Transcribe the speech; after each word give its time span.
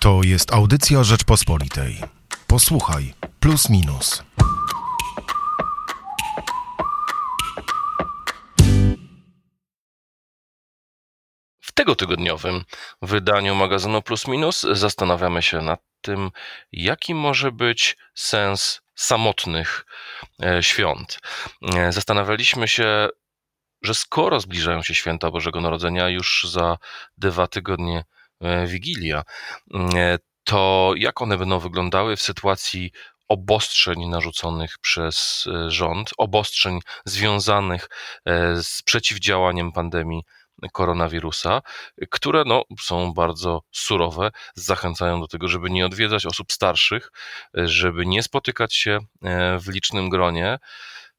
To 0.00 0.20
jest 0.22 0.52
audycja 0.52 1.04
Rzeczpospolitej. 1.04 2.00
Posłuchaj, 2.46 3.14
plus 3.40 3.70
minus. 3.70 4.22
W 11.60 11.72
tegotygodniowym 11.74 12.64
wydaniu 13.02 13.54
magazynu 13.54 14.02
Plus 14.02 14.28
Minus 14.28 14.66
zastanawiamy 14.72 15.42
się 15.42 15.62
nad 15.62 15.80
tym, 16.00 16.30
jaki 16.72 17.14
może 17.14 17.52
być 17.52 17.96
sens 18.14 18.80
samotnych 18.94 19.86
e, 20.42 20.62
świąt. 20.62 21.18
E, 21.74 21.92
zastanawialiśmy 21.92 22.68
się, 22.68 23.08
że 23.82 23.94
skoro 23.94 24.40
zbliżają 24.40 24.82
się 24.82 24.94
święta 24.94 25.30
Bożego 25.30 25.60
Narodzenia, 25.60 26.08
już 26.08 26.46
za 26.50 26.78
dwa 27.18 27.46
tygodnie 27.46 28.04
Wigilia, 28.66 29.22
to 30.44 30.92
jak 30.96 31.22
one 31.22 31.38
będą 31.38 31.58
wyglądały 31.58 32.16
w 32.16 32.22
sytuacji 32.22 32.92
obostrzeń 33.28 34.08
narzuconych 34.08 34.78
przez 34.80 35.48
rząd, 35.68 36.10
obostrzeń 36.18 36.80
związanych 37.04 37.88
z 38.62 38.82
przeciwdziałaniem 38.82 39.72
pandemii 39.72 40.22
koronawirusa, 40.72 41.62
które 42.10 42.42
no, 42.46 42.62
są 42.80 43.12
bardzo 43.12 43.62
surowe, 43.72 44.30
zachęcają 44.54 45.20
do 45.20 45.26
tego, 45.26 45.48
żeby 45.48 45.70
nie 45.70 45.86
odwiedzać 45.86 46.26
osób 46.26 46.52
starszych, 46.52 47.10
żeby 47.54 48.06
nie 48.06 48.22
spotykać 48.22 48.74
się 48.74 48.98
e, 49.22 49.58
w 49.58 49.68
licznym 49.68 50.08
gronie. 50.08 50.58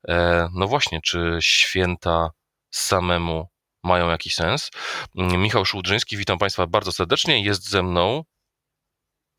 E, 0.07 0.47
no 0.53 0.67
właśnie, 0.67 1.01
czy 1.01 1.37
święta 1.41 2.29
samemu 2.71 3.47
mają 3.83 4.09
jakiś 4.09 4.35
sens? 4.35 4.71
Michał 5.15 5.65
Szułdrzyński, 5.65 6.17
witam 6.17 6.37
Państwa 6.37 6.67
bardzo 6.67 6.91
serdecznie. 6.91 7.43
Jest 7.43 7.69
ze 7.69 7.83
mną. 7.83 8.23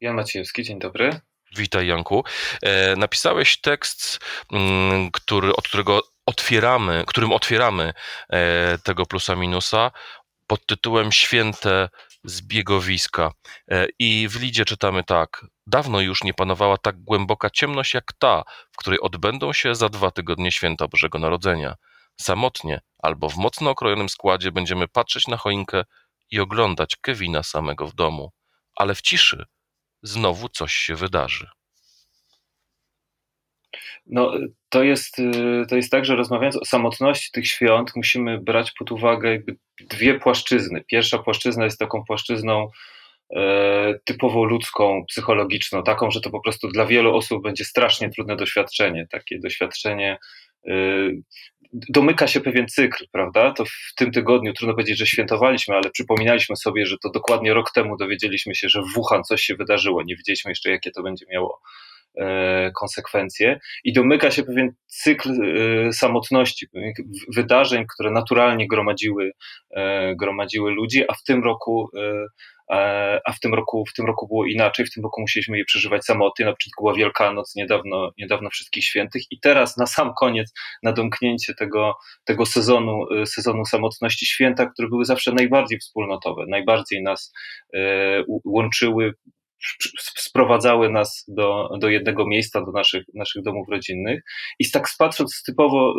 Jan 0.00 0.16
Maciejewski, 0.16 0.62
dzień 0.62 0.78
dobry. 0.78 1.20
Witaj, 1.56 1.86
Janku. 1.86 2.24
E, 2.62 2.96
napisałeś 2.96 3.60
tekst, 3.60 4.18
mm, 4.52 5.10
który, 5.10 5.56
od 5.56 5.68
którego 5.68 6.02
otwieramy, 6.26 7.04
którym 7.06 7.32
otwieramy 7.32 7.92
e, 8.30 8.78
tego 8.78 9.06
plusa 9.06 9.36
minusa 9.36 9.90
pod 10.46 10.66
tytułem 10.66 11.12
Święte 11.12 11.88
zbiegowiska. 12.24 13.32
E, 13.70 13.86
I 13.98 14.28
w 14.28 14.40
Lidzie 14.40 14.64
czytamy 14.64 15.04
tak. 15.04 15.46
Dawno 15.66 16.00
już 16.00 16.24
nie 16.24 16.34
panowała 16.34 16.78
tak 16.78 16.96
głęboka 16.96 17.50
ciemność 17.50 17.94
jak 17.94 18.12
ta, 18.18 18.42
w 18.72 18.76
której 18.76 19.00
odbędą 19.00 19.52
się 19.52 19.74
za 19.74 19.88
dwa 19.88 20.10
tygodnie 20.10 20.52
święta 20.52 20.88
Bożego 20.88 21.18
Narodzenia. 21.18 21.74
Samotnie 22.20 22.80
albo 22.98 23.28
w 23.28 23.36
mocno 23.36 23.70
okrojonym 23.70 24.08
składzie 24.08 24.52
będziemy 24.52 24.88
patrzeć 24.88 25.28
na 25.28 25.36
choinkę 25.36 25.84
i 26.30 26.40
oglądać 26.40 26.96
Kevina 26.96 27.42
samego 27.42 27.86
w 27.86 27.94
domu. 27.94 28.30
Ale 28.76 28.94
w 28.94 29.00
ciszy 29.00 29.44
znowu 30.02 30.48
coś 30.48 30.72
się 30.74 30.94
wydarzy. 30.94 31.46
No, 34.06 34.32
to 34.68 34.82
jest, 34.82 35.18
y, 35.18 35.64
to 35.68 35.76
jest 35.76 35.90
tak, 35.90 36.04
że 36.04 36.16
rozmawiając 36.16 36.56
o 36.56 36.64
samotności 36.64 37.30
tych 37.32 37.48
świąt, 37.48 37.92
musimy 37.96 38.38
brać 38.40 38.72
pod 38.78 38.92
uwagę 38.92 39.38
dwie 39.80 40.20
płaszczyzny. 40.20 40.84
Pierwsza 40.86 41.18
płaszczyzna 41.18 41.64
jest 41.64 41.78
taką 41.78 42.04
płaszczyzną 42.04 42.70
e, 43.36 43.94
typowo 44.04 44.44
ludzką, 44.44 45.04
psychologiczną, 45.08 45.82
taką, 45.82 46.10
że 46.10 46.20
to 46.20 46.30
po 46.30 46.40
prostu 46.40 46.68
dla 46.68 46.86
wielu 46.86 47.16
osób 47.16 47.42
będzie 47.42 47.64
strasznie 47.64 48.10
trudne 48.10 48.36
doświadczenie. 48.36 49.06
Takie 49.10 49.38
doświadczenie 49.38 50.18
y, 50.68 51.22
domyka 51.72 52.26
się 52.26 52.40
pewien 52.40 52.68
cykl, 52.68 53.04
prawda? 53.12 53.52
To 53.52 53.64
w 53.64 53.94
tym 53.96 54.12
tygodniu 54.12 54.52
trudno 54.52 54.74
powiedzieć, 54.74 54.98
że 54.98 55.06
świętowaliśmy, 55.06 55.74
ale 55.74 55.90
przypominaliśmy 55.90 56.56
sobie, 56.56 56.86
że 56.86 56.96
to 57.02 57.10
dokładnie 57.10 57.54
rok 57.54 57.72
temu 57.72 57.96
dowiedzieliśmy 57.96 58.54
się, 58.54 58.68
że 58.68 58.82
w 58.82 58.94
Wuhan 58.94 59.24
coś 59.24 59.42
się 59.42 59.54
wydarzyło. 59.54 60.02
Nie 60.02 60.16
wiedzieliśmy 60.16 60.50
jeszcze, 60.50 60.70
jakie 60.70 60.90
to 60.90 61.02
będzie 61.02 61.26
miało 61.30 61.60
E, 62.18 62.70
konsekwencje 62.74 63.60
i 63.84 63.92
domyka 63.92 64.30
się 64.30 64.42
pewien 64.42 64.72
cykl 64.86 65.30
e, 65.30 65.92
samotności, 65.92 66.68
wydarzeń, 67.34 67.84
które 67.94 68.10
naturalnie 68.10 68.68
gromadziły, 68.68 69.32
e, 69.70 70.14
gromadziły 70.16 70.70
ludzi, 70.70 71.04
a 71.08 71.14
w 71.14 71.22
tym 71.22 71.44
roku 71.44 71.90
a 73.24 73.32
w 73.32 73.40
tym 73.40 73.54
roku, 73.54 73.84
w 73.86 73.92
tym 73.92 74.06
roku 74.06 74.26
było 74.26 74.46
inaczej, 74.46 74.86
w 74.86 74.94
tym 74.94 75.02
roku 75.02 75.20
musieliśmy 75.20 75.58
je 75.58 75.64
przeżywać 75.64 76.04
samotnie, 76.04 76.44
na 76.44 76.54
przykład 76.54 76.82
była 76.82 76.94
Wielkanoc 76.94 77.54
niedawno, 77.54 78.10
niedawno 78.18 78.50
Wszystkich 78.50 78.84
Świętych 78.84 79.22
i 79.30 79.40
teraz 79.40 79.76
na 79.76 79.86
sam 79.86 80.12
koniec, 80.18 80.52
na 80.82 80.92
domknięcie 80.92 81.54
tego, 81.54 81.94
tego 82.24 82.46
sezonu, 82.46 83.06
sezonu 83.26 83.64
samotności 83.64 84.26
święta, 84.26 84.66
które 84.66 84.88
były 84.88 85.04
zawsze 85.04 85.32
najbardziej 85.32 85.78
wspólnotowe, 85.78 86.44
najbardziej 86.48 87.02
nas 87.02 87.32
łączyły, 88.44 89.14
sprowadzały 90.16 90.90
nas 90.90 91.24
do, 91.28 91.68
do 91.80 91.88
jednego 91.88 92.26
miejsca, 92.26 92.64
do 92.64 92.72
naszych, 92.72 93.04
naszych 93.14 93.42
domów 93.42 93.68
rodzinnych. 93.70 94.20
I 94.58 94.70
tak 94.70 94.88
patrząc 94.98 95.42
typowo, 95.46 95.94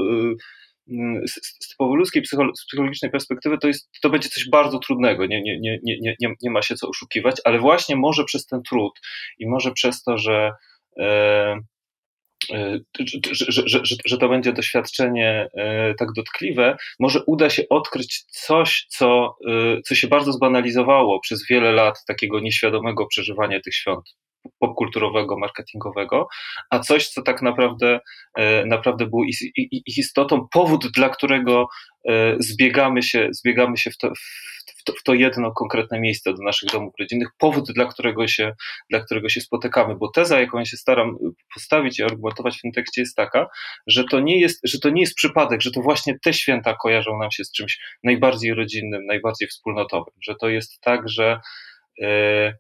z 1.28 1.68
typowo 1.70 1.96
ludzkiej, 1.96 2.22
psychologicznej 2.22 3.12
perspektywy, 3.12 3.58
to, 3.58 3.68
jest, 3.68 3.90
to 4.02 4.10
będzie 4.10 4.30
coś 4.30 4.50
bardzo 4.50 4.80
trudnego. 4.80 5.26
Nie, 5.26 5.42
nie, 5.42 5.60
nie, 5.60 5.80
nie, 5.84 6.16
nie, 6.20 6.34
nie 6.42 6.52
ma 6.52 6.62
się 6.62 6.76
co 6.76 6.90
oszukiwać, 6.90 7.42
ale 7.46 7.60
właśnie 7.60 7.96
może 7.96 8.24
przez 8.24 8.46
ten 8.46 8.62
trud 8.64 9.00
i 9.40 9.48
może 9.48 9.72
przez 9.72 10.04
to, 10.04 10.18
że 10.18 10.52
e, 11.00 11.60
że, 12.50 13.46
że, 13.50 13.80
że, 13.84 13.96
że 14.06 14.18
to 14.18 14.30
będzie 14.30 14.54
doświadczenie 14.54 15.50
e, 15.54 15.94
tak 15.94 16.08
dotkliwe, 16.16 16.78
może 17.00 17.24
uda 17.26 17.50
się 17.50 17.64
odkryć 17.70 18.24
coś, 18.32 18.86
co, 18.90 19.38
e, 19.48 19.82
co 19.82 19.96
się 19.96 20.08
bardzo 20.08 20.32
zbanalizowało 20.32 21.20
przez 21.20 21.48
wiele 21.50 21.72
lat 21.72 22.06
takiego 22.08 22.40
nieświadomego 22.40 23.08
przeżywania 23.08 23.60
tych 23.60 23.76
świąt 23.76 24.16
popkulturowego, 24.68 25.38
marketingowego, 25.38 26.28
a 26.70 26.80
coś, 26.80 27.10
co 27.10 27.22
tak 27.22 27.42
naprawdę, 27.42 28.00
e, 28.38 28.66
naprawdę 28.66 29.06
było 29.06 29.24
ich 29.86 29.98
istotą, 29.98 30.48
powód, 30.52 30.88
dla 30.96 31.10
którego 31.10 31.68
zbiegamy 32.40 33.04
się, 33.04 33.30
zbiegamy 33.32 33.78
się 33.78 33.92
w 33.92 33.98
to, 33.98 34.12
w 34.84 34.84
to, 34.84 34.94
w 34.94 35.04
to, 35.04 35.14
jedno 35.14 35.52
konkretne 35.52 36.00
miejsce 36.00 36.34
do 36.34 36.44
naszych 36.44 36.70
domów 36.70 36.94
rodzinnych, 37.00 37.28
powód, 37.38 37.72
dla 37.76 37.86
którego, 37.86 38.28
się, 38.28 38.54
dla 38.90 39.00
którego 39.00 39.30
się 39.30 39.42
spotykamy. 39.42 39.96
Bo 39.96 40.12
teza, 40.12 40.40
jaką 40.40 40.60
ja 40.60 40.66
się 40.66 40.78
staram 40.78 41.18
postawić 41.54 42.00
i 42.00 42.04
argumentować 42.04 42.58
w 42.58 42.62
tym 42.62 42.72
tekście, 42.72 43.02
jest 43.02 43.16
taka, 43.16 43.48
że 43.88 44.04
to 44.04 44.20
nie 44.20 44.40
jest, 44.40 44.60
że 44.64 44.80
to 44.80 44.90
nie 44.90 45.02
jest 45.02 45.16
przypadek, 45.16 45.62
że 45.62 45.72
to 45.72 45.82
właśnie 45.82 46.20
te 46.24 46.34
święta 46.34 46.76
kojarzą 46.82 47.18
nam 47.18 47.32
się 47.32 47.44
z 47.44 47.52
czymś 47.52 47.80
najbardziej 48.04 48.54
rodzinnym, 48.54 49.06
najbardziej 49.06 49.48
wspólnotowym, 49.48 50.14
że 50.22 50.36
to 50.36 50.50
jest 50.50 50.82
tak, 50.82 51.10
że 51.10 51.40
e, 52.02 52.54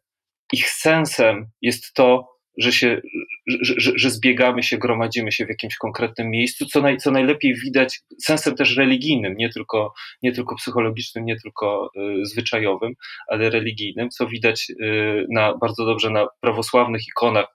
ich 0.54 0.70
sensem 0.70 1.46
jest 1.62 1.94
to, 1.94 2.34
że, 2.58 2.72
się, 2.72 3.02
że, 3.48 3.92
że, 3.96 4.10
zbiegamy 4.10 4.64
się, 4.64 4.78
gromadzimy 4.78 5.32
się 5.32 5.46
w 5.46 5.50
jakimś 5.50 5.76
konkretnym 5.76 6.30
miejscu, 6.30 6.66
co, 6.66 6.82
naj, 6.82 6.98
co 6.98 7.12
najlepiej 7.12 7.56
widać 7.56 8.02
sensem 8.24 8.56
też 8.56 8.78
religijnym, 8.78 9.36
nie 9.38 9.50
tylko, 9.50 9.94
nie 10.22 10.32
tylko 10.32 10.56
psychologicznym, 10.56 11.26
nie 11.26 11.36
tylko 11.40 11.90
y, 12.22 12.26
zwyczajowym, 12.26 12.94
ale 13.28 13.50
religijnym, 13.50 14.10
co 14.10 14.28
widać 14.28 14.70
y, 14.70 15.26
na, 15.30 15.58
bardzo 15.58 15.86
dobrze 15.86 16.10
na 16.10 16.28
prawosławnych 16.42 17.08
ikonach 17.08 17.46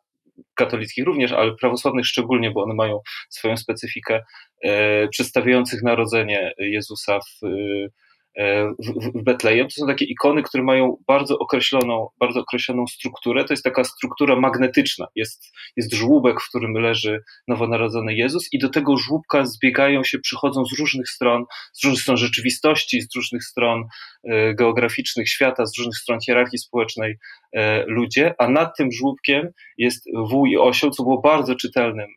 katolickich 0.54 1.06
również, 1.06 1.32
ale 1.32 1.54
prawosławnych 1.54 2.06
szczególnie, 2.06 2.50
bo 2.50 2.62
one 2.62 2.74
mają 2.74 3.00
swoją 3.28 3.56
specyfikę, 3.56 4.22
y, 4.64 4.68
przedstawiających 5.10 5.82
narodzenie 5.82 6.52
Jezusa 6.58 7.20
w 7.20 7.46
E, 7.46 8.07
w, 8.38 9.18
w 9.18 9.24
Betlejem. 9.24 9.66
To 9.66 9.74
są 9.80 9.86
takie 9.86 10.04
ikony, 10.04 10.42
które 10.42 10.62
mają 10.62 10.96
bardzo 11.06 11.38
określoną, 11.38 12.08
bardzo 12.20 12.40
określoną 12.40 12.86
strukturę. 12.86 13.44
To 13.44 13.52
jest 13.52 13.64
taka 13.64 13.84
struktura 13.84 14.36
magnetyczna. 14.36 15.06
Jest, 15.14 15.52
jest 15.76 15.94
żłóbek, 15.94 16.40
w 16.40 16.48
którym 16.48 16.72
leży 16.72 17.20
nowonarodzony 17.48 18.14
Jezus 18.14 18.48
i 18.52 18.58
do 18.58 18.68
tego 18.68 18.96
żłóbka 18.96 19.46
zbiegają 19.46 20.04
się, 20.04 20.18
przychodzą 20.18 20.64
z 20.64 20.78
różnych 20.78 21.08
stron, 21.08 21.44
z 21.72 21.84
różnych 21.84 22.02
stron 22.02 22.16
rzeczywistości, 22.16 23.02
z 23.02 23.16
różnych 23.16 23.44
stron 23.44 23.84
e, 24.24 24.54
geograficznych 24.54 25.28
świata, 25.28 25.66
z 25.66 25.78
różnych 25.78 25.96
stron 25.96 26.18
hierarchii 26.26 26.58
społecznej 26.58 27.18
e, 27.52 27.84
ludzie, 27.86 28.34
a 28.38 28.48
nad 28.48 28.76
tym 28.76 28.92
żłóbkiem 28.92 29.48
jest 29.78 30.04
wół 30.30 30.46
i 30.46 30.56
osioł, 30.56 30.90
co 30.90 31.02
było 31.02 31.20
bardzo 31.20 31.54
czytelnym 31.54 32.08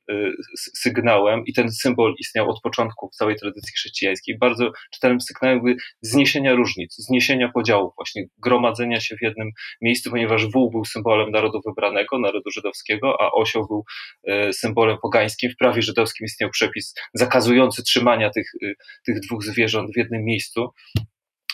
sygnałem 0.78 1.46
i 1.46 1.54
ten 1.54 1.72
symbol 1.72 2.14
istniał 2.20 2.50
od 2.50 2.62
początku 2.62 3.10
w 3.10 3.16
całej 3.16 3.36
tradycji 3.36 3.74
chrześcijańskiej, 3.76 4.38
bardzo 4.38 4.72
czytelnym 4.94 5.22
sygnałem 5.22 5.62
zniesienia 6.12 6.56
różnic, 6.56 6.96
zniesienia 6.98 7.52
podziałów, 7.54 7.94
właśnie 7.98 8.24
gromadzenia 8.38 9.00
się 9.02 9.16
w 9.16 9.22
jednym 9.22 9.52
miejscu, 9.82 10.10
ponieważ 10.10 10.52
wół 10.52 10.72
był 10.72 10.86
symbolem 10.86 11.32
narodu 11.32 11.62
wybranego, 11.66 12.20
narodu 12.20 12.52
żydowskiego, 12.52 13.22
a 13.22 13.32
osioł 13.32 13.68
był 13.68 13.84
e, 14.28 14.54
symbolem 14.54 14.98
pogańskim. 15.02 15.52
W 15.52 15.58
prawie 15.58 15.82
żydowskim 15.82 16.26
istniał 16.26 16.50
przepis 16.50 16.94
zakazujący 17.14 17.84
trzymania 17.84 18.30
tych, 18.30 18.52
e, 18.64 18.74
tych 19.06 19.20
dwóch 19.20 19.44
zwierząt 19.44 19.94
w 19.94 19.98
jednym 19.98 20.24
miejscu. 20.24 20.70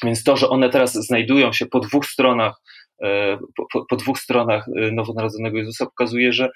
Więc 0.04 0.24
to, 0.24 0.38
że 0.38 0.50
one 0.50 0.70
teraz 0.70 0.94
znajdują 0.94 1.54
się 1.54 1.66
po 1.66 1.80
dwóch 1.80 2.06
stronach 2.06 2.62
e, 3.04 3.38
po, 3.74 3.86
po, 3.90 3.96
dwóch 3.96 4.20
stronach 4.20 4.66
nowonarodzonego 4.92 5.58
Jezusa 5.58 5.86
pokazuje, 5.86 6.34
że 6.34 6.50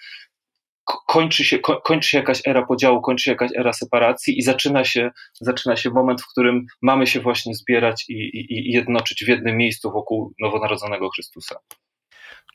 kończy 1.07 1.43
się, 1.43 1.59
kończy 1.59 2.09
się 2.09 2.17
jakaś 2.17 2.41
era 2.47 2.65
podziału, 2.65 3.01
kończy 3.01 3.23
się 3.23 3.31
jakaś 3.31 3.51
era 3.57 3.73
separacji 3.73 4.39
i 4.39 4.41
zaczyna 4.41 4.85
się, 4.85 5.09
zaczyna 5.41 5.75
się 5.75 5.89
moment, 5.89 6.21
w 6.21 6.27
którym 6.27 6.65
mamy 6.81 7.07
się 7.07 7.19
właśnie 7.19 7.55
zbierać 7.55 8.05
i, 8.09 8.13
i, 8.13 8.69
i 8.69 8.71
jednoczyć 8.71 9.25
w 9.25 9.27
jednym 9.27 9.57
miejscu 9.57 9.91
wokół 9.91 10.33
nowonarodzonego 10.39 11.09
Chrystusa. 11.09 11.55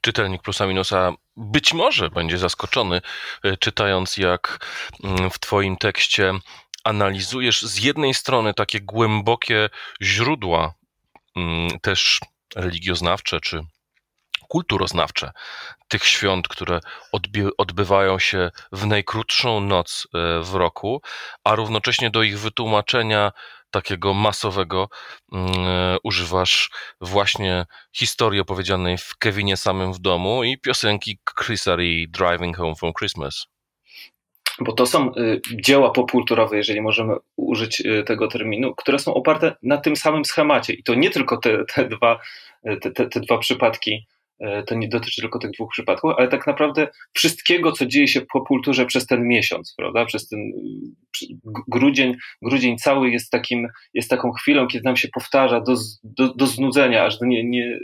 czytelnik 0.00 0.42
plusa 0.42 0.66
minusa 0.66 1.12
być 1.36 1.74
może 1.74 2.10
będzie 2.10 2.38
zaskoczony, 2.38 3.00
e, 3.44 3.56
czytając, 3.56 4.16
jak 4.16 4.66
mm, 5.04 5.30
w 5.30 5.38
Twoim 5.38 5.76
tekście 5.76 6.32
analizujesz 6.84 7.62
z 7.62 7.84
jednej 7.84 8.14
strony 8.14 8.54
takie 8.54 8.80
głębokie 8.80 9.68
źródła, 10.02 10.74
mm, 11.36 11.80
też 11.80 12.20
religioznawcze 12.56 13.40
czy 13.40 13.60
kulturoznawcze 14.48 15.30
tych 15.88 16.04
świąt, 16.04 16.48
które 16.48 16.80
odbywają 17.58 18.18
się 18.18 18.50
w 18.72 18.86
najkrótszą 18.86 19.60
noc 19.60 20.08
e, 20.14 20.42
w 20.42 20.54
roku, 20.54 21.02
a 21.44 21.54
równocześnie 21.54 22.10
do 22.10 22.22
ich 22.22 22.38
wytłumaczenia 22.38 23.32
takiego 23.70 24.14
masowego 24.14 24.88
mm, 25.32 25.46
e, 25.66 25.96
używasz 26.04 26.70
właśnie 27.00 27.66
historii 27.92 28.40
opowiedzianej 28.40 28.98
w 28.98 29.16
Kevinie 29.18 29.56
samym 29.56 29.92
w 29.92 29.98
domu 29.98 30.44
i 30.44 30.58
piosenki 30.58 31.18
Chrisa 31.44 31.76
Driving 32.08 32.56
Home 32.56 32.74
from 32.74 32.92
Christmas. 32.98 33.46
Bo 34.60 34.72
to 34.72 34.86
są 34.86 35.14
y, 35.14 35.40
dzieła 35.54 35.90
popkulturowe, 35.90 36.56
jeżeli 36.56 36.80
możemy 36.80 37.14
użyć 37.36 37.80
y, 37.80 38.04
tego 38.06 38.28
terminu, 38.28 38.74
które 38.74 38.98
są 38.98 39.14
oparte 39.14 39.56
na 39.62 39.78
tym 39.78 39.96
samym 39.96 40.24
schemacie. 40.24 40.72
I 40.72 40.82
to 40.82 40.94
nie 40.94 41.10
tylko 41.10 41.36
te, 41.36 41.64
te, 41.64 41.88
dwa, 41.88 42.20
y, 42.68 42.76
te, 42.76 42.90
te, 42.90 43.20
dwa 43.20 43.38
przypadki 43.38 44.06
to 44.66 44.74
nie 44.74 44.88
dotyczy 44.88 45.20
tylko 45.20 45.38
tych 45.38 45.50
dwóch 45.50 45.70
przypadków, 45.72 46.12
ale 46.18 46.28
tak 46.28 46.46
naprawdę 46.46 46.88
wszystkiego, 47.12 47.72
co 47.72 47.86
dzieje 47.86 48.08
się 48.08 48.20
po 48.32 48.40
kulturze 48.40 48.86
przez 48.86 49.06
ten 49.06 49.28
miesiąc, 49.28 49.74
prawda? 49.76 50.04
Przez 50.04 50.28
ten 50.28 50.40
grudzień, 51.68 52.16
grudzień 52.42 52.78
cały 52.78 53.10
jest 53.10 53.30
takim, 53.30 53.68
jest 53.94 54.10
taką 54.10 54.32
chwilą, 54.32 54.66
kiedy 54.66 54.84
nam 54.84 54.96
się 54.96 55.08
powtarza 55.08 55.60
do, 55.60 55.74
do, 56.04 56.34
do 56.34 56.46
znudzenia, 56.46 57.04
aż 57.04 57.18
do 57.18 57.26
nie, 57.26 57.44
nie, 57.44 57.78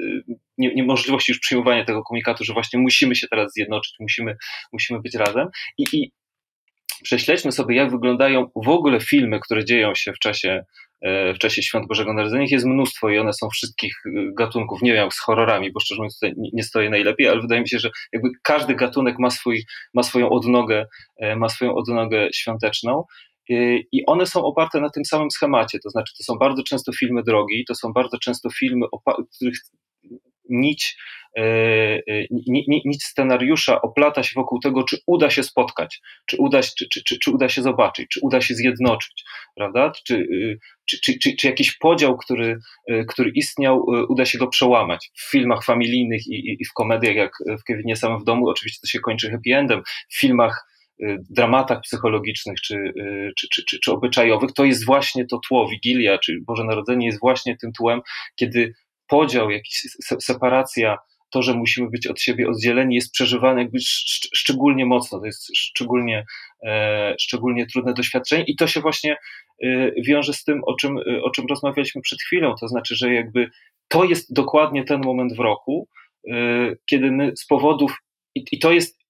nie, 0.58 0.74
niemożliwości 0.74 1.32
już 1.32 1.38
przyjmowania 1.38 1.84
tego 1.84 2.02
komunikatu, 2.02 2.44
że 2.44 2.52
właśnie 2.52 2.78
musimy 2.78 3.16
się 3.16 3.28
teraz 3.28 3.52
zjednoczyć, 3.52 3.94
musimy, 4.00 4.36
musimy 4.72 5.00
być 5.00 5.14
razem. 5.14 5.48
I, 5.78 5.84
i 5.92 6.12
prześledźmy 7.02 7.52
sobie, 7.52 7.76
jak 7.76 7.90
wyglądają 7.90 8.50
w 8.64 8.68
ogóle 8.68 9.00
filmy, 9.00 9.40
które 9.40 9.64
dzieją 9.64 9.94
się 9.94 10.12
w 10.12 10.18
czasie 10.18 10.64
E, 10.91 10.91
w 11.34 11.38
czasie 11.38 11.62
Świąt 11.62 11.88
Bożego 11.88 12.12
Narodzenia. 12.12 12.44
Ich 12.44 12.50
jest 12.50 12.66
mnóstwo 12.66 13.10
i 13.10 13.18
one 13.18 13.32
są 13.32 13.48
wszystkich 13.50 13.94
e, 14.06 14.10
gatunków. 14.38 14.82
Nie 14.82 14.92
wiem 14.92 15.02
jak 15.04 15.14
z 15.14 15.20
horrorami, 15.20 15.72
bo 15.72 15.80
szczerze 15.80 15.98
mówiąc 15.98 16.14
tutaj 16.14 16.34
nie 16.52 16.62
stoję 16.62 16.90
najlepiej, 16.90 17.28
ale 17.28 17.40
wydaje 17.40 17.60
mi 17.60 17.68
się, 17.68 17.78
że 17.78 17.90
jakby 18.12 18.28
każdy 18.42 18.74
gatunek 18.74 19.18
ma, 19.18 19.30
swój, 19.30 19.64
ma 19.94 20.02
swoją 20.02 20.30
odnogę, 20.30 20.86
e, 21.18 21.36
ma 21.36 21.48
swoją 21.48 21.74
odnogę 21.74 22.28
świąteczną. 22.34 23.04
I 23.92 24.06
one 24.06 24.26
są 24.26 24.44
oparte 24.44 24.80
na 24.80 24.90
tym 24.90 25.04
samym 25.04 25.30
schemacie, 25.30 25.78
to 25.78 25.90
znaczy 25.90 26.12
to 26.18 26.24
są 26.24 26.38
bardzo 26.38 26.62
często 26.62 26.92
filmy 26.92 27.22
drogi, 27.22 27.64
to 27.68 27.74
są 27.74 27.92
bardzo 27.92 28.18
często 28.18 28.50
filmy, 28.50 28.86
których 29.36 29.54
nić, 30.52 30.96
nić 32.84 33.04
scenariusza 33.04 33.82
oplata 33.82 34.22
się 34.22 34.32
wokół 34.34 34.60
tego, 34.60 34.84
czy 34.84 34.98
uda 35.06 35.30
się 35.30 35.42
spotkać, 35.42 36.00
czy 36.26 36.36
uda, 36.36 36.62
czy, 36.62 36.88
czy, 36.88 37.04
czy, 37.04 37.18
czy 37.18 37.30
uda 37.30 37.48
się 37.48 37.62
zobaczyć, 37.62 38.08
czy 38.08 38.20
uda 38.22 38.40
się 38.40 38.54
zjednoczyć, 38.54 39.24
prawda? 39.56 39.92
Czy, 40.06 40.26
czy, 40.84 41.00
czy, 41.00 41.18
czy, 41.18 41.36
czy 41.36 41.46
jakiś 41.46 41.76
podział, 41.78 42.16
który, 42.16 42.58
y, 42.90 43.04
który 43.08 43.30
istniał, 43.30 43.94
y, 43.94 44.06
uda 44.06 44.24
się 44.24 44.38
go 44.38 44.46
przełamać. 44.48 45.10
W 45.14 45.30
filmach 45.30 45.64
familijnych 45.64 46.26
i, 46.26 46.34
i, 46.34 46.56
i 46.60 46.64
w 46.64 46.72
komediach, 46.72 47.16
jak 47.16 47.32
w 47.60 47.64
Kevinie 47.64 47.96
samym 47.96 48.20
w 48.20 48.24
domu, 48.24 48.48
oczywiście 48.48 48.80
to 48.80 48.86
się 48.86 49.00
kończy 49.00 49.30
happy 49.30 49.56
endem. 49.56 49.82
W 50.10 50.20
filmach 50.20 50.66
y, 51.02 51.18
dramatach 51.30 51.80
psychologicznych 51.80 52.60
czy, 52.60 52.92
czy, 53.38 53.48
czy, 53.52 53.64
czy, 53.64 53.78
czy 53.80 53.92
obyczajowych, 53.92 54.52
to 54.52 54.64
jest 54.64 54.86
właśnie 54.86 55.26
to 55.26 55.40
tło, 55.48 55.68
Wigilia, 55.68 56.18
czy 56.18 56.38
Boże 56.46 56.64
Narodzenie 56.64 57.06
jest 57.06 57.20
właśnie 57.20 57.56
tym 57.56 57.72
tłem, 57.72 58.00
kiedy 58.36 58.74
podział, 59.12 59.50
jakiś 59.50 59.86
separacja 60.20 60.98
to, 61.30 61.42
że 61.42 61.54
musimy 61.54 61.90
być 61.90 62.06
od 62.06 62.20
siebie 62.20 62.48
oddzieleni, 62.48 62.94
jest 62.94 63.12
przeżywane 63.12 63.62
jakby 63.62 63.78
sz 63.78 64.28
szczególnie 64.34 64.86
mocno, 64.86 65.20
to 65.20 65.26
jest 65.26 65.56
szczególnie, 65.56 66.24
e, 66.66 67.14
szczególnie 67.20 67.66
trudne 67.66 67.94
doświadczenie 67.94 68.44
i 68.46 68.56
to 68.56 68.66
się 68.66 68.80
właśnie 68.80 69.16
e, 69.62 69.92
wiąże 70.06 70.32
z 70.32 70.44
tym, 70.44 70.60
o 70.66 70.74
czym, 70.74 70.96
o 71.22 71.30
czym 71.30 71.44
rozmawialiśmy 71.50 72.02
przed 72.02 72.22
chwilą, 72.22 72.54
to 72.60 72.68
znaczy, 72.68 72.96
że 72.96 73.14
jakby 73.14 73.50
to 73.88 74.04
jest 74.04 74.34
dokładnie 74.34 74.84
ten 74.84 75.00
moment 75.04 75.36
w 75.36 75.40
roku, 75.40 75.88
e, 76.30 76.34
kiedy 76.90 77.10
my 77.10 77.32
z 77.36 77.46
powodów, 77.46 77.96
i, 78.34 78.44
i 78.52 78.58
to 78.58 78.72
jest 78.72 79.01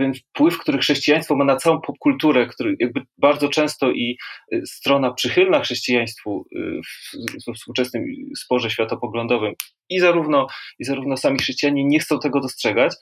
pewien 0.00 0.14
wpływ, 0.14 0.58
który 0.58 0.78
chrześcijaństwo 0.78 1.36
ma 1.36 1.44
na 1.44 1.56
całą 1.56 1.80
popkulturę, 1.80 2.46
który 2.46 2.76
jakby 2.78 3.00
bardzo 3.18 3.48
często 3.48 3.90
i 3.90 4.18
y, 4.52 4.62
strona 4.66 5.12
przychylna 5.12 5.60
chrześcijaństwu 5.60 6.46
y, 6.56 6.80
w, 6.82 7.56
współczesnym 7.56 8.04
sporze 8.36 8.70
światopoglądowym 8.70 9.54
i 9.88 10.00
zarówno, 10.00 10.46
i 10.78 10.84
zarówno 10.84 11.16
sami 11.16 11.38
chrześcijanie 11.38 11.84
nie 11.84 11.98
chcą 11.98 12.18
tego 12.18 12.40
dostrzegać, 12.40 12.94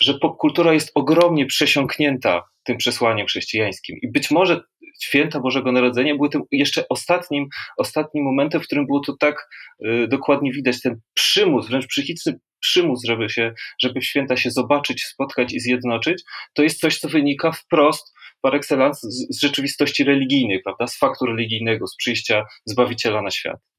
że 0.00 0.18
popkultura 0.18 0.72
jest 0.72 0.92
ogromnie 0.94 1.46
przesiąknięta 1.46 2.42
tym 2.64 2.76
przesłaniem 2.76 3.26
chrześcijańskim. 3.26 3.98
I 4.02 4.12
być 4.12 4.30
może 4.30 4.60
święta 5.02 5.40
Bożego 5.40 5.72
Narodzenia 5.72 6.14
były 6.14 6.28
tym 6.28 6.42
jeszcze 6.52 6.88
ostatnim, 6.88 7.46
ostatnim 7.78 8.24
momentem, 8.24 8.60
w 8.60 8.64
którym 8.64 8.86
było 8.86 9.00
to 9.00 9.16
tak 9.20 9.48
y, 9.86 10.08
dokładnie 10.08 10.52
widać, 10.52 10.82
ten 10.82 11.00
przymus, 11.14 11.68
wręcz 11.68 11.86
psychiczny 11.86 12.38
przymus, 12.60 13.04
żeby 13.04 13.28
się, 13.28 13.54
żeby 13.82 14.00
w 14.00 14.04
święta 14.04 14.36
się 14.36 14.50
zobaczyć, 14.50 15.04
spotkać 15.04 15.54
i 15.54 15.60
zjednoczyć, 15.60 16.22
to 16.54 16.62
jest 16.62 16.80
coś, 16.80 16.98
co 16.98 17.08
wynika 17.08 17.52
wprost 17.52 18.14
par 18.40 18.54
excellence 18.54 19.00
z, 19.10 19.36
z 19.36 19.40
rzeczywistości 19.40 20.04
religijnej, 20.04 20.62
prawda, 20.62 20.86
z 20.86 20.98
faktu 20.98 21.26
religijnego, 21.26 21.86
z 21.86 21.96
przyjścia 21.96 22.44
Zbawiciela 22.64 23.22
na 23.22 23.30
świat. 23.30 23.75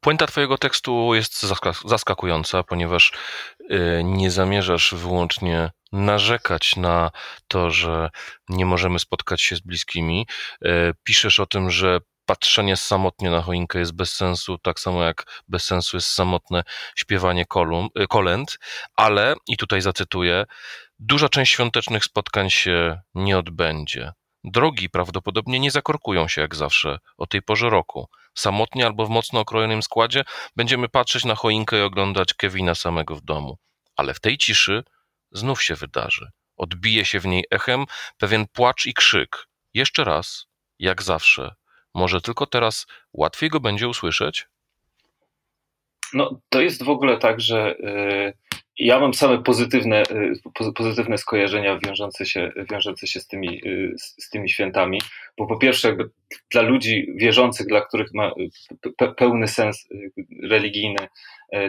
Puenta 0.00 0.26
Twojego 0.26 0.58
tekstu 0.58 1.14
jest 1.14 1.46
zaskakująca, 1.84 2.62
ponieważ 2.62 3.12
y, 3.60 4.02
nie 4.04 4.30
zamierzasz 4.30 4.94
wyłącznie 4.94 5.70
narzekać 5.92 6.76
na 6.76 7.10
to, 7.48 7.70
że 7.70 8.10
nie 8.48 8.66
możemy 8.66 8.98
spotkać 8.98 9.42
się 9.42 9.56
z 9.56 9.60
bliskimi. 9.60 10.26
Y, 10.64 10.68
piszesz 11.04 11.40
o 11.40 11.46
tym, 11.46 11.70
że 11.70 12.00
patrzenie 12.26 12.76
samotnie 12.76 13.30
na 13.30 13.42
choinkę 13.42 13.78
jest 13.78 13.92
bez 13.92 14.12
sensu, 14.12 14.58
tak 14.58 14.80
samo 14.80 15.02
jak 15.02 15.42
bez 15.48 15.64
sensu 15.64 15.96
jest 15.96 16.08
samotne 16.08 16.62
śpiewanie 16.96 17.46
kolum, 17.46 17.88
y, 18.00 18.06
kolęd, 18.06 18.58
ale, 18.96 19.34
i 19.48 19.56
tutaj 19.56 19.80
zacytuję, 19.80 20.44
duża 20.98 21.28
część 21.28 21.52
świątecznych 21.52 22.04
spotkań 22.04 22.50
się 22.50 23.00
nie 23.14 23.38
odbędzie. 23.38 24.12
Drogi 24.46 24.90
prawdopodobnie 24.90 25.60
nie 25.60 25.70
zakorkują 25.70 26.28
się 26.28 26.40
jak 26.40 26.54
zawsze 26.54 26.98
o 27.16 27.26
tej 27.26 27.42
porze 27.42 27.70
roku. 27.70 28.08
Samotnie 28.34 28.86
albo 28.86 29.06
w 29.06 29.10
mocno 29.10 29.40
okrojonym 29.40 29.82
składzie 29.82 30.24
będziemy 30.56 30.88
patrzeć 30.88 31.24
na 31.24 31.34
choinkę 31.34 31.78
i 31.78 31.82
oglądać 31.82 32.34
Kevina 32.34 32.74
samego 32.74 33.16
w 33.16 33.20
domu. 33.20 33.58
Ale 33.96 34.14
w 34.14 34.20
tej 34.20 34.38
ciszy 34.38 34.84
znów 35.32 35.62
się 35.62 35.74
wydarzy. 35.74 36.30
Odbije 36.56 37.04
się 37.04 37.20
w 37.20 37.26
niej 37.26 37.44
echem 37.50 37.84
pewien 38.18 38.46
płacz 38.52 38.86
i 38.86 38.94
krzyk. 38.94 39.48
Jeszcze 39.74 40.04
raz, 40.04 40.46
jak 40.78 41.02
zawsze, 41.02 41.54
może 41.94 42.20
tylko 42.20 42.46
teraz 42.46 42.86
łatwiej 43.12 43.50
go 43.50 43.60
będzie 43.60 43.88
usłyszeć? 43.88 44.46
No, 46.12 46.40
to 46.48 46.60
jest 46.60 46.82
w 46.82 46.88
ogóle 46.88 47.18
tak, 47.18 47.40
że 47.40 47.76
y, 47.76 48.32
ja 48.78 49.00
mam 49.00 49.14
same 49.14 49.42
pozytywne, 49.42 50.02
y, 50.02 50.72
pozytywne 50.74 51.18
skojarzenia 51.18 51.78
wiążące 51.86 52.26
się, 52.26 52.52
wiążące 52.70 53.06
się 53.06 53.20
z, 53.20 53.26
tymi, 53.26 53.68
y, 53.68 53.94
z 53.98 54.30
tymi 54.30 54.50
świętami, 54.50 55.00
bo 55.38 55.46
po 55.46 55.58
pierwsze, 55.58 55.88
jakby 55.88 56.10
dla 56.50 56.62
ludzi 56.62 57.06
wierzących, 57.16 57.66
dla 57.66 57.80
których 57.80 58.14
ma 58.14 58.32
pełny 59.16 59.48
sens 59.48 59.88
religijny 60.42 61.08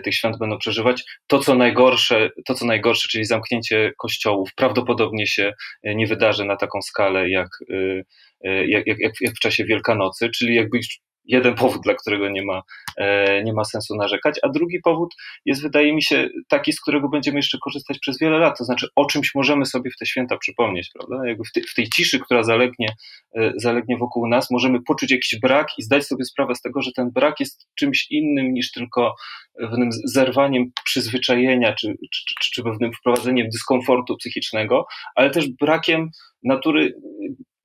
tych 0.04 0.16
świąt 0.16 0.38
będą 0.40 0.58
przeżywać, 0.58 1.04
to 1.28 1.40
co 1.40 1.56
najgorsze, 1.56 2.30
to 2.46 2.54
co 2.54 2.66
najgorsze, 2.66 3.08
czyli 3.10 3.26
zamknięcie 3.26 3.94
kościołów, 3.98 4.50
prawdopodobnie 4.56 5.28
się 5.28 5.54
nie 5.84 6.08
wydarzy 6.08 6.46
na 6.46 6.56
taką 6.56 6.82
skalę 6.82 7.30
jak 7.30 7.50
jak, 8.68 8.88
jak, 8.88 9.12
jak 9.22 9.36
w 9.36 9.40
czasie 9.40 9.66
Wielkanocy, 9.66 10.30
czyli 10.30 10.56
jakby 10.56 10.80
jeden 11.28 11.56
powód, 11.56 11.82
dla 11.84 11.94
którego 11.94 12.30
nie 12.30 12.46
ma, 12.46 12.62
e, 12.98 13.44
nie 13.44 13.54
ma 13.54 13.64
sensu 13.64 13.96
narzekać, 13.96 14.40
a 14.44 14.50
drugi 14.50 14.80
powód 14.84 15.16
jest, 15.46 15.62
wydaje 15.62 15.94
mi 15.94 16.04
się, 16.04 16.30
taki, 16.48 16.74
z 16.74 16.82
którego 16.82 17.10
będziemy 17.10 17.38
jeszcze 17.38 17.58
korzystać 17.64 18.00
przez 18.00 18.20
wiele 18.20 18.40
lat, 18.40 18.58
to 18.58 18.64
znaczy 18.64 18.88
o 18.96 19.06
czymś 19.06 19.36
możemy 19.36 19.66
sobie 19.66 19.92
w 19.92 19.98
te 19.98 20.06
święta 20.06 20.38
przypomnieć, 20.38 20.90
prawda? 20.94 21.28
Jakby 21.28 21.44
w, 21.44 21.52
tej, 21.52 21.64
w 21.64 21.74
tej 21.74 21.90
ciszy, 21.90 22.20
która 22.20 22.44
zalegnie, 22.44 22.88
e, 23.36 23.54
zalegnie 23.56 23.98
wokół 23.98 24.28
nas, 24.28 24.52
możemy 24.52 24.82
poczuć 24.82 25.12
jakiś 25.12 25.40
brak 25.40 25.68
i 25.78 25.84
zdać 25.84 26.08
sobie 26.08 26.26
sprawę 26.26 26.56
z 26.56 26.62
tego, 26.62 26.82
że 26.82 26.92
ten 26.96 27.12
brak 27.12 27.40
jest 27.40 27.68
czymś 27.76 28.08
innym 28.12 28.54
niż 28.54 28.72
tylko 28.72 29.16
pewnym 29.60 29.90
zerwaniem 30.06 30.66
przyzwyczajenia, 30.86 31.74
czy, 31.74 31.88
czy, 31.88 32.22
czy, 32.42 32.52
czy 32.54 32.64
pewnym 32.64 32.92
wprowadzeniem 32.94 33.50
dyskomfortu 33.50 34.18
psychicznego, 34.18 34.86
ale 35.16 35.30
też 35.30 35.50
brakiem 35.60 36.10
natury 36.44 36.94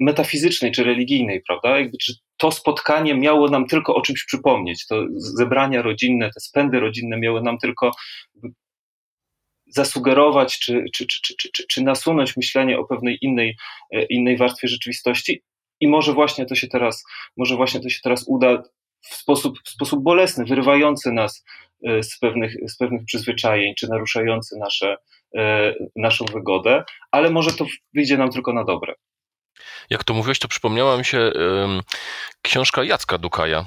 metafizycznej 0.03 0.73
czy 0.73 0.85
religijnej, 0.85 1.43
prawda? 1.47 1.79
Jakby, 1.79 1.99
czy 1.99 2.13
to 2.37 2.51
spotkanie 2.51 3.15
miało 3.15 3.49
nam 3.49 3.67
tylko 3.67 3.95
o 3.95 4.01
czymś 4.01 4.25
przypomnieć, 4.25 4.87
to 4.87 5.05
zebrania 5.17 5.83
rodzinne, 5.83 6.31
te 6.31 6.41
spędy 6.41 6.81
rodzinne 6.81 7.19
miały 7.19 7.43
nam 7.43 7.59
tylko 7.59 7.91
zasugerować 9.67 10.59
czy, 10.59 10.85
czy, 10.95 11.07
czy, 11.07 11.21
czy, 11.23 11.49
czy, 11.53 11.67
czy 11.67 11.83
nasunąć 11.83 12.37
myślenie 12.37 12.79
o 12.79 12.85
pewnej 12.85 13.19
innej, 13.21 13.57
e, 13.91 14.05
innej 14.05 14.37
warstwie 14.37 14.69
rzeczywistości. 14.69 15.43
I 15.81 15.89
może 15.89 16.13
właśnie 16.13 16.47
to 16.47 16.55
się 16.55 16.69
teraz, 16.69 17.05
może 17.37 17.57
właśnie 17.57 17.81
to 17.81 17.89
się 17.89 18.01
teraz 18.03 18.25
uda 18.29 18.63
w 19.01 19.15
sposób, 19.15 19.59
w 19.65 19.69
sposób 19.69 20.03
bolesny, 20.03 20.45
wyrywający 20.45 21.13
nas 21.13 21.45
z 22.03 22.19
pewnych, 22.19 22.55
z 22.69 22.77
pewnych 22.77 23.05
przyzwyczajeń, 23.05 23.75
czy 23.79 23.89
naruszający 23.89 24.57
nasze, 24.59 24.97
naszą 25.97 26.25
wygodę, 26.25 26.85
ale 27.11 27.31
może 27.31 27.51
to 27.51 27.67
wyjdzie 27.95 28.19
nam 28.19 28.31
tylko 28.31 28.53
na 28.53 28.65
dobre. 28.65 28.95
Jak 29.91 30.05
to 30.05 30.15
mówiłeś, 30.15 30.39
to 30.39 30.49
przypomniała 30.49 30.97
mi 30.97 31.05
się 31.05 31.33
książka 32.43 32.85
Jacka 32.85 33.19
Dukaja 33.19 33.65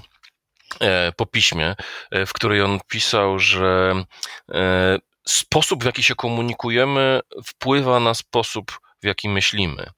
e, 0.79 1.11
po 1.11 1.25
piśmie, 1.25 1.75
e, 2.11 2.25
w 2.25 2.33
której 2.33 2.61
on 2.61 2.79
pisał, 2.87 3.39
że 3.39 4.03
e, 4.51 4.97
sposób, 5.27 5.83
w 5.83 5.85
jaki 5.85 6.03
się 6.03 6.15
komunikujemy, 6.15 7.19
wpływa 7.45 7.99
na 7.99 8.13
sposób, 8.13 8.79
w 9.03 9.07
jaki 9.07 9.29
myślimy. 9.29 9.89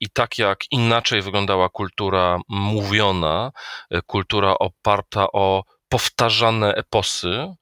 I 0.00 0.10
tak 0.10 0.38
jak 0.38 0.58
inaczej 0.70 1.22
wyglądała 1.22 1.68
kultura 1.68 2.38
mówiona, 2.48 3.52
kultura 4.06 4.54
oparta 4.58 5.26
o 5.32 5.64
powtarzane 5.94 6.74
eposy, 6.74 7.54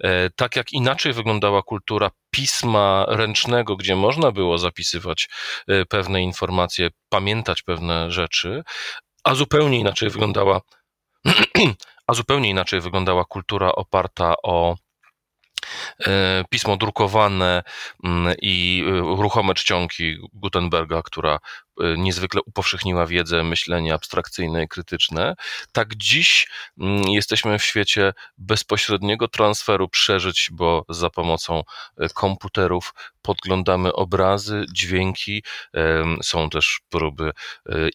e, 0.00 0.30
tak 0.30 0.56
jak 0.56 0.72
inaczej 0.72 1.12
wyglądała 1.12 1.62
kultura 1.62 2.10
pisma 2.30 3.06
ręcznego, 3.08 3.76
gdzie 3.76 3.96
można 3.96 4.32
było 4.32 4.58
zapisywać 4.58 5.28
e, 5.68 5.86
pewne 5.86 6.22
informacje, 6.22 6.90
pamiętać 7.08 7.62
pewne 7.62 8.10
rzeczy, 8.10 8.62
a 9.24 9.34
zupełnie 9.34 9.78
inaczej 9.78 10.10
wyglądała 10.10 10.60
a 12.06 12.14
zupełnie 12.14 12.50
inaczej 12.50 12.80
wyglądała 12.80 13.24
kultura 13.24 13.72
oparta 13.72 14.34
o 14.42 14.76
E, 16.06 16.44
pismo 16.50 16.76
drukowane 16.76 17.62
mm, 18.04 18.34
i 18.42 18.84
ruchome 19.18 19.54
czcionki 19.54 20.16
Gutenberga, 20.32 21.02
która 21.02 21.38
niezwykle 21.96 22.40
upowszechniła 22.46 23.06
wiedzę, 23.06 23.44
myślenie 23.44 23.94
abstrakcyjne 23.94 24.62
i 24.62 24.68
krytyczne. 24.68 25.34
Tak 25.72 25.94
dziś 25.96 26.48
mm, 26.80 27.08
jesteśmy 27.08 27.58
w 27.58 27.64
świecie 27.64 28.12
bezpośredniego 28.38 29.28
transferu 29.28 29.88
przeżyć, 29.88 30.48
bo 30.52 30.84
za 30.88 31.10
pomocą 31.10 31.62
komputerów 32.14 32.94
podglądamy 33.22 33.92
obrazy, 33.92 34.64
dźwięki, 34.72 35.42
są 36.22 36.50
też 36.50 36.80
próby 36.88 37.32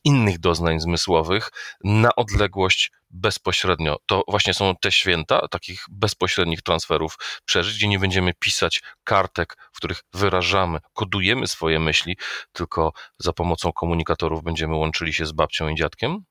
innych 0.03 0.39
doznań 0.39 0.79
zmysłowych 0.79 1.51
na 1.83 2.15
odległość 2.15 2.91
bezpośrednio. 3.09 3.97
To 4.05 4.23
właśnie 4.27 4.53
są 4.53 4.75
te 4.81 4.91
święta 4.91 5.47
takich 5.47 5.85
bezpośrednich 5.89 6.61
transferów 6.61 7.17
przeżyć, 7.45 7.77
gdzie 7.77 7.87
nie 7.87 7.99
będziemy 7.99 8.33
pisać 8.33 8.83
kartek, 9.03 9.57
w 9.73 9.77
których 9.77 10.01
wyrażamy, 10.13 10.79
kodujemy 10.93 11.47
swoje 11.47 11.79
myśli, 11.79 12.17
tylko 12.53 12.93
za 13.17 13.33
pomocą 13.33 13.71
komunikatorów 13.75 14.43
będziemy 14.43 14.75
łączyli 14.75 15.13
się 15.13 15.25
z 15.25 15.31
babcią 15.31 15.69
i 15.69 15.75
dziadkiem? 15.75 16.23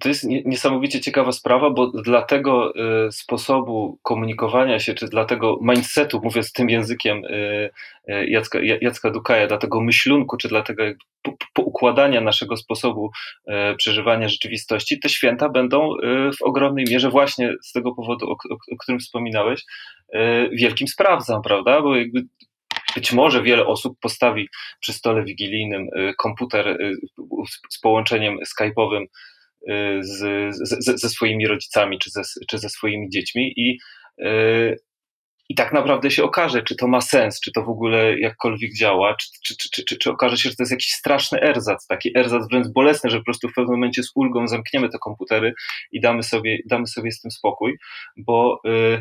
To 0.00 0.08
jest 0.08 0.24
niesamowicie 0.24 1.00
ciekawa 1.00 1.32
sprawa, 1.32 1.70
bo 1.70 1.86
dla 1.86 2.22
tego 2.22 2.72
y, 3.06 3.12
sposobu 3.12 3.98
komunikowania 4.02 4.80
się, 4.80 4.94
czy 4.94 5.08
dla 5.08 5.24
tego 5.24 5.58
mindsetu, 5.62 6.20
mówiąc 6.24 6.52
tym 6.52 6.70
językiem 6.70 7.24
y, 7.24 7.70
y, 8.08 8.26
Jacka, 8.26 8.58
Jacka 8.80 9.10
Dukaja, 9.10 9.46
dla 9.46 9.58
tego 9.58 9.80
myślunku, 9.80 10.36
czy 10.36 10.48
dla 10.48 10.62
tego 10.62 10.82
poukładania 11.54 12.20
naszego 12.20 12.56
sposobu 12.56 13.10
przeżywania 13.76 14.28
rzeczywistości, 14.28 15.00
te 15.00 15.08
święta 15.08 15.48
będą 15.48 15.94
w 16.38 16.42
ogromnej 16.42 16.84
mierze 16.90 17.10
właśnie 17.10 17.54
z 17.62 17.72
tego 17.72 17.94
powodu, 17.94 18.30
o, 18.30 18.36
o 18.72 18.76
którym 18.78 19.00
wspominałeś, 19.00 19.64
wielkim 20.52 20.88
sprawdzam, 20.88 21.42
prawda? 21.42 21.82
Bo 21.82 21.96
jakby 21.96 22.22
być 22.94 23.12
może 23.12 23.42
wiele 23.42 23.66
osób 23.66 23.98
postawi 24.00 24.48
przy 24.80 24.92
stole 24.92 25.24
wigilijnym 25.24 25.86
komputer 26.18 26.78
z 27.70 27.80
połączeniem 27.80 28.38
skype'owym 28.60 29.04
Y, 29.68 30.04
z, 30.04 30.18
z, 30.56 31.00
ze 31.00 31.08
swoimi 31.08 31.46
rodzicami 31.46 31.98
czy 31.98 32.10
ze, 32.10 32.22
czy 32.48 32.58
ze 32.58 32.68
swoimi 32.68 33.08
dziećmi 33.10 33.52
i, 33.56 33.78
y, 34.24 34.76
i 35.48 35.54
tak 35.54 35.72
naprawdę 35.72 36.10
się 36.10 36.24
okaże, 36.24 36.62
czy 36.62 36.76
to 36.76 36.88
ma 36.88 37.00
sens, 37.00 37.40
czy 37.40 37.52
to 37.52 37.64
w 37.64 37.68
ogóle 37.68 38.18
jakkolwiek 38.18 38.74
działa, 38.74 39.16
czy, 39.16 39.28
czy, 39.44 39.70
czy, 39.70 39.84
czy, 39.84 39.98
czy 39.98 40.10
okaże 40.10 40.36
się, 40.36 40.50
że 40.50 40.56
to 40.56 40.62
jest 40.62 40.70
jakiś 40.70 40.92
straszny 40.92 41.40
erzac, 41.40 41.86
taki 41.86 42.18
erzac 42.18 42.48
wręcz 42.50 42.68
bolesny, 42.68 43.10
że 43.10 43.18
po 43.18 43.24
prostu 43.24 43.48
w 43.48 43.52
pewnym 43.54 43.74
momencie 43.74 44.02
z 44.02 44.12
ulgą 44.14 44.48
zamkniemy 44.48 44.88
te 44.88 44.98
komputery 44.98 45.54
i 45.92 46.00
damy 46.00 46.22
sobie, 46.22 46.58
damy 46.66 46.86
sobie 46.86 47.12
z 47.12 47.20
tym 47.20 47.30
spokój, 47.30 47.78
bo 48.16 48.60
y, 48.66 48.98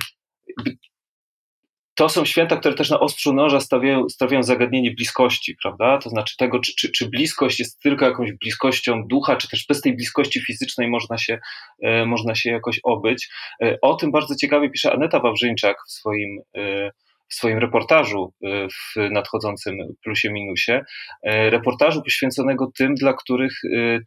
to 2.00 2.10
są 2.10 2.26
święta, 2.26 2.58
które 2.58 2.76
też 2.76 2.90
na 2.90 3.00
ostrzu 3.00 3.34
noża 3.34 3.60
stawiają, 3.60 4.10
stawiają 4.10 4.44
zagadnienie 4.44 4.92
bliskości, 4.92 5.56
prawda? 5.62 5.98
To 5.98 6.10
znaczy 6.10 6.38
tego, 6.38 6.60
czy, 6.60 6.76
czy, 6.76 6.92
czy 6.92 7.10
bliskość 7.10 7.60
jest 7.60 7.80
tylko 7.80 8.06
jakąś 8.06 8.32
bliskością 8.34 9.08
ducha, 9.08 9.36
czy 9.36 9.50
też 9.50 9.66
bez 9.70 9.82
tej 9.82 9.96
bliskości 9.96 10.42
fizycznej 10.42 10.90
można 10.90 11.18
się, 11.18 11.40
e, 11.84 12.06
można 12.06 12.36
się 12.36 12.52
jakoś 12.52 12.80
obyć. 12.84 13.30
E, 13.64 13.78
o 13.82 13.96
tym 13.96 14.12
bardzo 14.12 14.36
ciekawie 14.36 14.70
pisze 14.70 14.94
Aneta 14.94 15.20
Wawrzyńczak 15.20 15.78
w 15.88 15.92
swoim 15.92 16.42
e, 16.58 16.92
w 17.30 17.34
swoim 17.34 17.58
reportażu 17.58 18.34
w 18.72 19.10
nadchodzącym 19.12 19.78
plusie 20.04 20.32
minusie, 20.32 20.82
reportażu 21.26 22.02
poświęconego 22.02 22.72
tym, 22.78 22.96
dla 22.96 23.14
których 23.14 23.54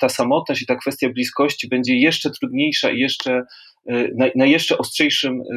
ta 0.00 0.08
samotność 0.08 0.62
i 0.62 0.66
ta 0.66 0.76
kwestia 0.76 1.08
bliskości 1.08 1.68
będzie 1.68 1.96
jeszcze 1.96 2.30
trudniejsza 2.30 2.90
i 2.90 2.98
jeszcze 2.98 3.42
Y, 3.90 4.12
na, 4.16 4.26
na, 4.36 4.46
jeszcze 4.46 4.78
ostrzejszym, 4.78 5.40
y, 5.40 5.54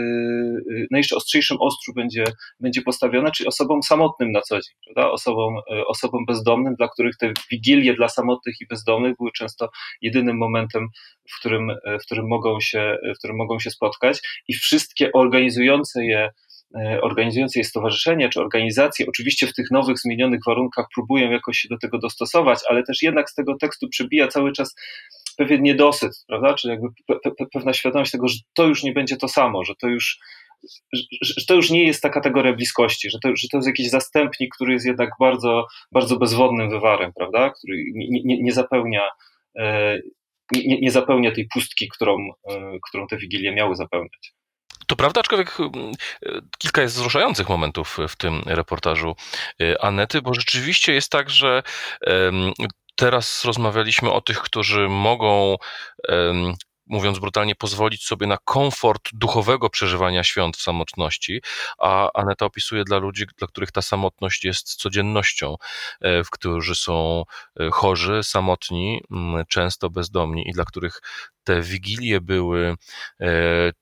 y, 0.72 0.88
na 0.91 0.98
jeszcze 0.98 1.15
ostrzejszym 1.15 1.57
ostrzu 1.60 1.93
będzie, 1.93 2.24
będzie 2.60 2.81
postawiona, 2.81 3.31
czyli 3.31 3.48
osobom 3.48 3.84
samotnym 3.84 4.31
na 4.31 4.41
co 4.41 4.55
dzień, 4.55 4.75
prawda? 4.86 5.12
Osobom, 5.12 5.55
osobom 5.88 6.25
bezdomnym, 6.25 6.75
dla 6.75 6.88
których 6.88 7.17
te 7.17 7.34
wigilie 7.51 7.93
dla 7.93 8.10
samotnych 8.10 8.55
i 8.62 8.67
bezdomnych 8.67 9.17
były 9.17 9.31
często 9.31 9.69
jedynym 10.01 10.38
momentem, 10.38 10.88
w 11.29 11.39
którym, 11.39 11.72
w 12.01 12.05
którym, 12.05 12.27
mogą, 12.27 12.60
się, 12.60 12.98
w 13.15 13.17
którym 13.17 13.38
mogą 13.38 13.60
się 13.60 13.72
spotkać 13.72 14.19
i 14.48 14.53
wszystkie 14.53 15.12
organizujące 15.12 16.05
je 16.05 16.29
organizujące 17.01 17.60
je 17.60 17.63
stowarzyszenia 17.63 18.29
czy 18.29 18.39
organizacje, 18.39 19.05
oczywiście 19.08 19.48
w 19.48 19.53
tych 19.53 19.72
nowych, 19.72 20.00
zmienionych 20.00 20.39
warunkach 20.48 20.86
próbują 20.96 21.32
jakoś 21.32 21.58
się 21.58 21.70
do 21.70 21.77
tego 21.77 21.98
dostosować, 21.98 22.60
ale 22.70 22.84
też 22.84 23.01
jednak 23.01 23.29
z 23.29 23.34
tego 23.34 23.58
tekstu 23.58 23.89
przebija 23.89 24.27
cały 24.27 24.51
czas 24.51 24.75
pewien 25.38 25.63
niedosyt, 25.63 26.12
prawda? 26.27 26.53
Czy 26.53 26.67
jakby 26.67 26.88
pe, 27.08 27.32
pe, 27.32 27.46
pewna 27.53 27.74
świadomość 27.74 28.12
tego, 28.12 28.27
że 28.27 28.39
to 28.53 28.65
już 28.65 28.84
nie 28.84 28.94
będzie 28.94 29.17
to 29.17 29.27
samo, 29.27 29.63
że 29.63 29.74
to 29.82 29.88
już, 29.88 30.20
że 31.22 31.46
to 31.48 31.55
już 31.55 31.70
nie 31.70 31.84
jest 31.84 32.01
ta 32.01 32.10
kategoria 32.10 32.53
bliskości, 32.53 33.10
że 33.10 33.17
to, 33.24 33.29
że 33.36 33.48
to 33.51 33.58
jest 33.58 33.67
jakiś 33.67 33.89
zastępnik, 33.89 34.55
który 34.55 34.74
jest 34.74 34.86
jednak 34.86 35.10
bardzo, 35.20 35.67
bardzo 35.91 36.17
bezwodnym 36.17 36.70
wywarem, 36.70 37.12
prawda? 37.15 37.50
Który 37.50 37.84
nie, 37.94 38.22
nie, 38.24 38.41
nie 38.44 38.51
zapełnia 38.51 39.10
e, 39.58 40.00
nie, 40.51 40.79
nie, 40.82 40.91
zapełnia 40.91 41.32
tej 41.32 41.48
pustki, 41.53 41.88
którą, 41.88 42.17
e, 42.50 42.77
którą 42.89 43.08
te 43.08 43.17
wigilie 43.17 43.55
miały 43.55 43.75
zapełniać. 43.75 44.34
To 44.88 44.96
prawda, 44.96 45.20
aczkolwiek 45.20 45.58
e, 45.60 45.70
kilka 46.58 46.82
jest 46.82 46.96
wzruszających 46.96 47.50
momentów 47.50 47.98
w 48.10 48.15
tym 48.15 48.42
reportażu 48.46 49.15
Anety, 49.80 50.22
bo 50.22 50.34
rzeczywiście 50.34 50.94
jest 50.94 51.12
tak, 51.12 51.30
że 51.30 51.63
teraz 52.96 53.46
rozmawialiśmy 53.46 54.12
o 54.12 54.22
tych, 54.22 54.39
którzy 54.39 54.89
mogą, 54.89 55.56
mówiąc 56.88 57.20
brutalnie, 57.20 57.56
pozwolić 57.56 58.06
sobie 58.06 58.27
na 58.27 58.38
komfort 58.46 59.10
duchowego 59.13 59.70
przeżywania 59.70 60.24
świąt 60.24 60.58
w 60.58 60.62
samotności, 60.62 61.42
a 61.77 62.10
Aneta 62.13 62.46
opisuje 62.46 62.84
dla 62.84 62.98
ludzi, 62.98 63.25
dla 63.38 63.48
których 63.48 63.72
ta 63.72 63.82
samotność 63.82 64.44
jest 64.46 64.75
codziennością, 64.75 65.56
e, 66.01 66.24
w 66.24 66.30
którzy 66.30 66.75
są 66.75 67.24
e, 67.60 67.70
chorzy, 67.72 68.24
samotni, 68.24 69.01
często 69.50 69.89
bezdomni 69.89 70.50
i 70.50 70.51
dla 70.51 70.65
których 70.65 71.01
te 71.44 71.62
wigilie 71.62 72.22
były 72.22 72.75
e, 73.22 73.27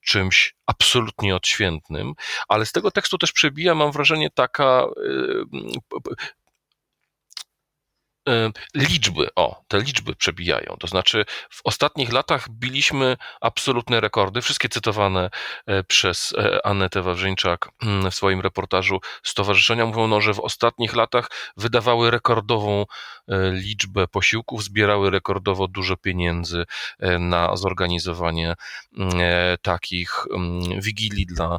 czymś 0.01 0.55
absolutnie 0.65 1.35
odświętnym, 1.35 2.13
ale 2.47 2.65
z 2.65 2.71
tego 2.71 2.91
tekstu 2.91 3.17
też 3.17 3.31
przebija, 3.31 3.75
mam 3.75 3.91
wrażenie, 3.91 4.29
taka 4.29 4.85
liczby, 8.75 9.27
o, 9.35 9.63
te 9.67 9.81
liczby 9.81 10.15
przebijają. 10.15 10.75
To 10.79 10.87
znaczy, 10.87 11.25
w 11.49 11.61
ostatnich 11.63 12.13
latach 12.13 12.49
biliśmy 12.49 13.17
absolutne 13.41 13.99
rekordy, 13.99 14.41
wszystkie 14.41 14.69
cytowane 14.69 15.29
e, 15.65 15.83
przez 15.83 16.33
e, 16.37 16.65
Annetę 16.65 17.01
Wawrzyńczak 17.01 17.69
mm, 17.83 18.11
w 18.11 18.15
swoim 18.15 18.41
reportażu 18.41 18.99
stowarzyszenia 19.23 19.85
mówią, 19.85 20.07
no, 20.07 20.21
że 20.21 20.33
w 20.33 20.39
ostatnich 20.39 20.95
latach 20.95 21.29
wydawały 21.57 22.11
rekordową 22.11 22.85
liczbę 23.51 24.07
posiłków, 24.07 24.63
zbierały 24.63 25.09
rekordowo 25.09 25.67
dużo 25.67 25.97
pieniędzy 25.97 26.65
na 27.19 27.55
zorganizowanie 27.55 28.53
mm, 28.97 29.11
takich 29.61 30.25
mm, 30.33 30.81
wigilii 30.81 31.25
dla 31.25 31.57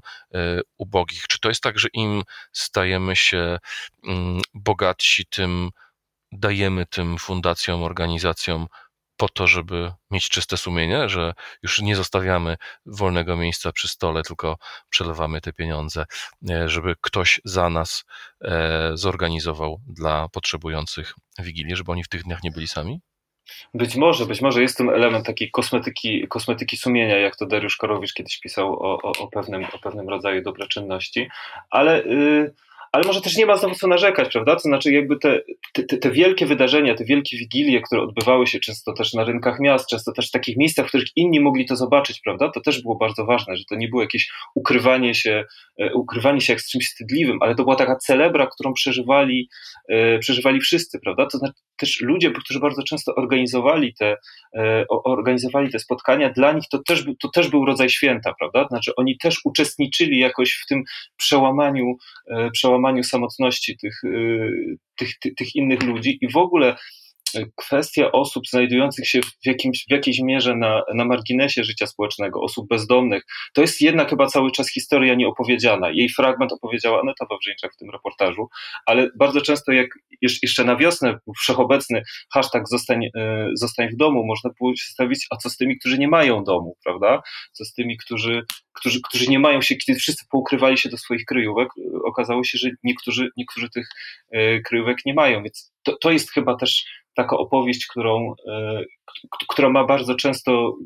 ubogich. 0.79 1.27
Czy 1.27 1.41
to 1.41 1.49
jest 1.49 1.63
tak, 1.63 1.79
że 1.79 1.89
im 1.93 2.23
stajemy 2.53 3.17
się 3.17 3.59
bogatsi, 4.55 5.27
tym 5.27 5.71
dajemy 6.35 6.87
tym 6.87 7.19
fundacjom, 7.19 7.83
organizacjom 7.83 8.67
po 9.17 9.29
to, 9.29 9.47
żeby 9.47 9.93
mieć 10.11 10.29
czyste 10.29 10.57
sumienie, 10.57 11.09
że 11.09 11.35
już 11.63 11.81
nie 11.81 11.97
zostawiamy 11.97 12.57
wolnego 12.87 13.37
miejsca 13.37 13.73
przy 13.73 13.89
stole, 13.89 14.23
tylko 14.23 14.57
przelewamy 14.91 15.41
te 15.41 15.53
pieniądze, 15.53 16.07
e, 16.51 16.69
żeby 16.69 16.95
ktoś 17.01 17.41
za 17.45 17.71
nas 17.71 18.05
e, 18.41 18.91
zorganizował 18.95 19.81
dla 19.87 20.29
potrzebujących 20.29 21.15
wigilię, 21.39 21.77
żeby 21.77 21.93
oni 21.93 22.05
w 22.05 22.09
tych 22.09 22.23
dniach 22.23 22.43
nie 22.43 22.51
byli 22.51 22.69
sami? 22.69 23.01
Być 23.75 23.97
może, 23.97 24.27
być 24.27 24.41
może 24.41 24.63
jest 24.63 24.79
ten 24.79 24.89
element 24.89 25.27
takiej 25.27 25.51
kosmetyki, 25.51 26.29
kosmetyki 26.29 26.77
sumienia, 26.77 27.19
jak 27.19 27.37
to 27.37 27.47
Dariusz 27.47 27.77
Korowicz 27.77 28.15
kiedyś 28.15 28.41
pisał 28.41 28.73
o, 28.73 29.03
o, 29.03 29.13
o 29.19 29.29
pewnym, 29.29 29.65
o 29.65 29.79
pewnym 29.79 30.09
rodzaju 30.09 30.43
dobroczynności, 30.43 31.29
ale. 31.71 32.03
Yy 32.03 32.55
ale 32.95 33.05
może 33.05 33.21
też 33.21 33.37
nie 33.37 33.47
ma 33.47 33.57
znowu 33.57 33.75
co 33.75 33.89
narzekać, 33.89 34.33
prawda? 34.33 34.55
To 34.55 34.61
znaczy, 34.61 34.93
jakby 34.93 35.19
te, 35.19 35.41
te, 35.73 35.83
te, 35.83 36.11
wielkie 36.11 36.47
wydarzenia, 36.47 36.95
te 36.95 37.05
wielkie 37.05 37.37
wigilie, 37.37 37.83
które 37.83 38.03
odbywały 38.03 38.47
się 38.47 38.61
często 38.61 38.93
też 38.93 39.15
na 39.15 39.25
rynkach 39.25 39.61
miast, 39.61 39.89
często 39.89 40.13
też 40.13 40.29
w 40.29 40.31
takich 40.31 40.57
miejscach, 40.57 40.87
w 40.87 40.89
których 40.89 41.09
inni 41.17 41.41
mogli 41.41 41.67
to 41.67 41.77
zobaczyć, 41.77 42.21
prawda? 42.25 42.51
To 42.51 42.61
też 42.61 42.83
było 42.83 42.97
bardzo 42.97 43.25
ważne, 43.25 43.57
że 43.57 43.65
to 43.69 43.77
nie 43.77 43.89
było 43.89 44.03
jakieś 44.03 44.33
ukrywanie 44.55 45.15
się, 45.15 45.45
e, 45.79 45.95
ukrywanie 45.95 46.41
się 46.41 46.53
jak 46.53 46.61
z 46.61 46.71
czymś 46.71 46.89
wstydliwym, 46.89 47.39
ale 47.41 47.55
to 47.55 47.63
była 47.63 47.77
taka 47.77 47.97
celebra, 47.97 48.47
którą 48.47 48.73
przeżywali, 48.73 49.49
e, 49.89 50.19
przeżywali 50.19 50.61
wszyscy, 50.61 51.01
prawda? 51.01 51.27
To 51.27 51.39
znaczy, 51.39 51.61
też 51.77 52.01
ludzie, 52.01 52.31
którzy 52.31 52.61
bardzo 52.61 52.83
często 52.83 53.15
organizowali 53.15 53.95
te, 53.95 54.17
e, 54.57 54.85
organizowali 54.89 55.71
te 55.71 55.79
spotkania, 55.79 56.31
dla 56.31 56.53
nich 56.53 56.65
to 56.71 56.79
też, 56.87 57.05
to 57.21 57.29
też 57.29 57.49
był 57.49 57.65
rodzaj 57.65 57.91
święta, 57.91 58.35
prawda? 58.39 58.69
Znaczy, 58.69 58.93
oni 58.97 59.19
też 59.19 59.41
uczestniczyli 59.45 60.19
jakoś 60.19 60.61
w 60.65 60.67
tym 60.67 60.83
przełamaniu, 61.17 61.97
przełamaniu 62.53 62.85
przełamaniu 62.85 63.05
samotności 63.05 63.77
tych, 63.77 64.05
y, 64.05 64.77
tych, 64.97 65.19
tych, 65.19 65.35
tych 65.35 65.55
innych 65.55 65.83
ludzi 65.83 66.19
i 66.21 66.29
w 66.29 66.37
ogóle 66.37 66.77
kwestia 67.55 68.13
osób 68.13 68.47
znajdujących 68.47 69.09
się 69.09 69.21
w, 69.23 69.47
jakimś, 69.47 69.85
w 69.89 69.93
jakiejś 69.93 70.21
mierze 70.21 70.57
na, 70.57 70.83
na 70.95 71.05
marginesie 71.05 71.65
życia 71.65 71.87
społecznego, 71.87 72.41
osób 72.41 72.69
bezdomnych, 72.69 73.23
to 73.55 73.61
jest 73.61 73.81
jednak 73.81 74.11
chyba 74.11 74.27
cały 74.27 74.51
czas 74.51 74.71
historia 74.71 75.15
nieopowiedziana. 75.15 75.91
Jej 75.91 76.09
fragment 76.09 76.53
opowiedziała 76.53 77.01
Aneta 77.01 77.27
Wawrzyńczak 77.31 77.75
w 77.75 77.77
tym 77.77 77.91
reportażu, 77.91 78.49
ale 78.87 79.09
bardzo 79.19 79.41
często 79.41 79.73
jak 79.73 79.89
jeszcze 80.21 80.65
na 80.65 80.77
wiosnę 80.77 81.19
wszechobecny 81.39 82.03
hashtag 82.33 82.69
zostań, 82.69 83.05
e, 83.17 83.49
zostań 83.55 83.89
w 83.89 83.97
domu, 83.97 84.27
można 84.27 84.51
było 84.61 84.77
się 84.77 84.85
stawić, 84.85 85.27
a 85.31 85.37
co 85.37 85.51
z 85.51 85.57
tymi, 85.57 85.79
którzy 85.79 85.99
nie 85.99 86.09
mają 86.09 86.45
domu, 86.45 86.77
prawda? 86.85 87.23
Co 87.53 87.65
z 87.65 87.75
tymi, 87.75 87.97
którzy, 87.97 88.43
którzy, 88.73 89.01
którzy 89.09 89.27
nie 89.27 89.39
mają 89.39 89.63
się, 89.63 89.77
kiedy 89.77 89.99
wszyscy 89.99 90.25
poukrywali 90.31 90.79
się 90.79 90.89
do 90.89 90.97
swoich 90.97 91.25
kryjówek, 91.25 91.69
okazało 92.05 92.45
się, 92.45 92.59
że 92.59 92.71
niektórzy, 92.85 93.29
niektórzy 93.37 93.71
tych 93.71 93.89
e, 94.33 94.61
kryjówek 94.61 94.99
nie 95.07 95.15
mają, 95.15 95.43
więc 95.43 95.73
to, 95.83 95.97
to 95.97 96.11
jest 96.11 96.33
chyba 96.33 96.57
też 96.57 96.85
taka 97.15 97.37
opowieść, 97.37 97.87
którą, 97.87 98.35
e, 98.49 98.85
która 99.49 99.69
ma 99.71 99.85
bardzo 99.85 100.15
często, 100.15 100.77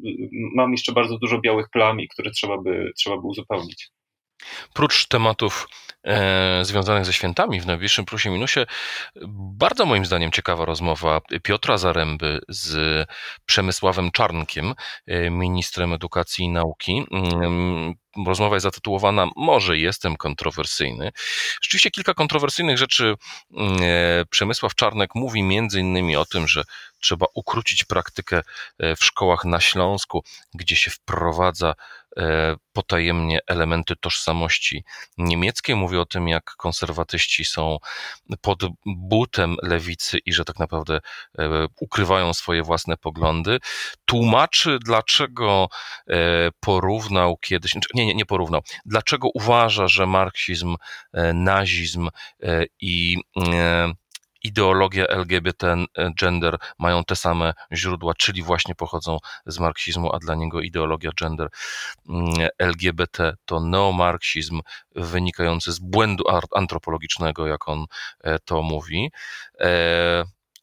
mam 0.54 0.72
jeszcze 0.72 0.92
bardzo 0.92 1.18
dużo 1.18 1.40
białych 1.40 1.70
plam 1.70 2.00
i 2.00 2.08
które 2.08 2.30
trzeba 2.30 2.58
by, 2.58 2.92
trzeba 2.96 3.16
by 3.16 3.22
uzupełnić. 3.26 3.90
Prócz 4.72 5.06
tematów 5.06 5.68
e, 6.04 6.64
związanych 6.64 7.04
ze 7.04 7.12
świętami 7.12 7.60
w 7.60 7.66
najbliższym 7.66 8.04
plusie 8.04 8.30
minusie, 8.30 8.66
bardzo 9.32 9.86
moim 9.86 10.06
zdaniem 10.06 10.32
ciekawa 10.32 10.64
rozmowa 10.64 11.20
Piotra 11.42 11.78
Zaręby 11.78 12.40
z 12.48 13.06
Przemysławem 13.46 14.10
Czarnkiem, 14.10 14.74
e, 15.06 15.30
ministrem 15.30 15.92
edukacji 15.92 16.44
i 16.44 16.48
nauki. 16.48 17.04
Rozmowa 18.26 18.56
jest 18.56 18.64
zatytułowana 18.64 19.26
Może 19.36 19.78
jestem 19.78 20.16
kontrowersyjny. 20.16 21.12
Rzeczywiście 21.62 21.90
kilka 21.90 22.14
kontrowersyjnych 22.14 22.78
rzeczy 22.78 23.14
mm, 23.56 23.82
e, 23.82 24.24
Przemysław 24.30 24.74
Czarnek 24.74 25.14
mówi 25.14 25.42
między 25.42 25.80
innymi 25.80 26.16
o 26.16 26.24
tym, 26.24 26.48
że 26.48 26.64
trzeba 27.00 27.26
ukrócić 27.34 27.84
praktykę 27.84 28.42
e, 28.78 28.96
w 28.96 29.04
szkołach 29.04 29.44
na 29.44 29.60
Śląsku, 29.60 30.24
gdzie 30.54 30.76
się 30.76 30.90
wprowadza 30.90 31.74
e, 32.16 32.56
potajemnie 32.72 33.40
elementy 33.46 33.96
tożsamości 33.96 34.84
niemieckiej. 35.18 35.76
Mówi 35.76 35.96
o 35.96 36.06
tym, 36.06 36.28
jak 36.28 36.44
konserwatyści 36.44 37.44
są 37.44 37.78
pod 38.40 38.58
butem 38.86 39.56
lewicy 39.62 40.18
i 40.18 40.32
że 40.32 40.44
tak 40.44 40.58
naprawdę 40.58 41.00
ukrywają 41.80 42.34
swoje 42.34 42.62
własne 42.62 42.96
poglądy. 42.96 43.58
Tłumaczy, 44.04 44.78
dlaczego 44.84 45.68
porównał 46.60 47.36
kiedyś, 47.36 47.72
znaczy, 47.72 47.88
nie, 47.94 48.07
nie, 48.08 48.14
nie 48.14 48.26
porównał. 48.26 48.60
Dlaczego 48.86 49.28
uważa, 49.34 49.88
że 49.88 50.06
marksizm, 50.06 50.76
e, 51.12 51.32
nazizm 51.32 52.08
e, 52.42 52.64
i 52.80 53.16
e, 53.36 53.92
ideologia 54.42 55.06
LGBT, 55.06 55.76
gender 56.20 56.56
mają 56.78 57.04
te 57.04 57.16
same 57.16 57.52
źródła, 57.72 58.14
czyli 58.14 58.42
właśnie 58.42 58.74
pochodzą 58.74 59.18
z 59.46 59.58
marksizmu, 59.58 60.14
a 60.14 60.18
dla 60.18 60.34
niego 60.34 60.60
ideologia 60.60 61.10
gender 61.20 61.48
mm, 62.08 62.48
LGBT 62.58 63.36
to 63.44 63.60
neomarksizm 63.60 64.60
wynikający 64.94 65.72
z 65.72 65.78
błędu 65.78 66.24
antropologicznego, 66.54 67.46
jak 67.46 67.68
on 67.68 67.86
to 68.44 68.62
mówi. 68.62 69.10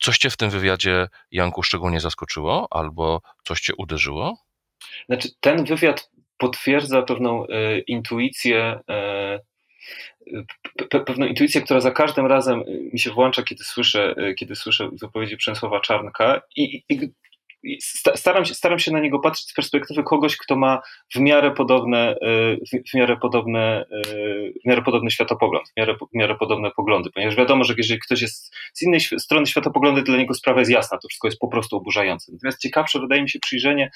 Coś 0.02 0.18
cię 0.18 0.30
w 0.30 0.38
tym 0.38 0.50
wywiadzie, 0.50 1.08
Janku, 1.32 1.64
szczególnie 1.64 2.00
zaskoczyło 2.00 2.68
albo 2.72 3.22
coś 3.44 3.62
cię 3.62 3.74
uderzyło? 3.78 4.38
Znaczy, 5.10 5.30
ten 5.40 5.66
wywiad 5.66 6.10
potwierdza 6.38 7.02
pewną 7.02 7.48
e, 7.48 7.80
intuicję, 7.80 8.80
e, 8.90 9.40
pewną 10.90 11.26
intuicję, 11.26 11.62
która 11.62 11.80
za 11.80 11.92
każdym 11.92 12.26
razem 12.26 12.64
mi 12.94 13.00
się 13.00 13.12
włącza, 13.12 13.44
kiedy 13.44 13.64
słyszę, 13.64 14.16
e, 14.18 14.34
kiedy 14.34 14.56
słyszę 14.56 14.90
wypowiedzi 15.02 15.38
Przemysława 15.38 15.80
Czarnka 15.80 16.42
i, 16.56 16.84
i, 16.90 17.12
i 17.64 17.78
staram, 18.16 18.46
się, 18.46 18.54
staram 18.54 18.80
się 18.80 18.92
na 18.92 19.00
niego 19.00 19.20
patrzeć 19.20 19.50
z 19.50 19.54
perspektywy 19.54 20.04
kogoś, 20.04 20.38
kto 20.38 20.56
ma 20.56 20.82
w 21.16 21.20
miarę 21.20 21.52
podobne, 21.52 22.16
w 22.92 22.94
miarę 22.94 23.18
podobne, 23.18 23.86
w 24.64 24.68
miarę 24.68 24.82
podobny 24.82 25.12
światopogląd, 25.12 25.70
w 25.70 25.78
miarę, 25.78 25.96
w 25.96 26.18
miarę 26.18 26.36
podobne 26.36 26.72
poglądy, 26.72 27.10
ponieważ 27.12 27.36
wiadomo, 27.36 27.64
że 27.64 27.74
jeżeli 27.78 28.00
ktoś 28.00 28.22
jest 28.22 28.56
z 28.74 28.82
innej 28.82 29.00
strony 29.00 29.46
światopoglądy, 29.46 30.04
dla 30.04 30.18
niego 30.18 30.34
sprawa 30.34 30.60
jest 30.60 30.72
jasna, 30.72 30.98
to 30.98 31.08
wszystko 31.08 31.28
jest 31.28 31.40
po 31.40 31.48
prostu 31.48 31.78
oburzające. 31.78 32.32
Natomiast 32.32 32.62
ciekawsze 32.62 33.00
wydaje 33.00 33.22
mi 33.22 33.30
się 33.30 33.40
przyjrzenie 33.40 33.92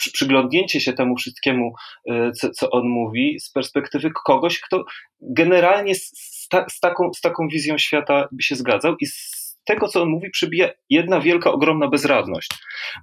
przy, 0.00 0.12
przyglądnięcie 0.12 0.80
się 0.80 0.92
temu 0.92 1.16
wszystkiemu, 1.16 1.74
e, 2.10 2.32
co, 2.32 2.50
co 2.50 2.70
on 2.70 2.88
mówi, 2.88 3.40
z 3.40 3.50
perspektywy 3.50 4.10
kogoś, 4.24 4.60
kto 4.60 4.84
generalnie 5.20 5.94
z, 5.94 6.46
ta, 6.50 6.66
z, 6.68 6.80
taką, 6.80 7.12
z 7.12 7.20
taką 7.20 7.48
wizją 7.48 7.78
świata 7.78 8.28
by 8.32 8.42
się 8.42 8.54
zgadzał 8.56 8.96
i 9.00 9.06
z 9.06 9.40
tego, 9.64 9.88
co 9.88 10.02
on 10.02 10.08
mówi, 10.08 10.30
przybija 10.30 10.68
jedna 10.90 11.20
wielka, 11.20 11.52
ogromna 11.52 11.88
bezradność. 11.88 12.50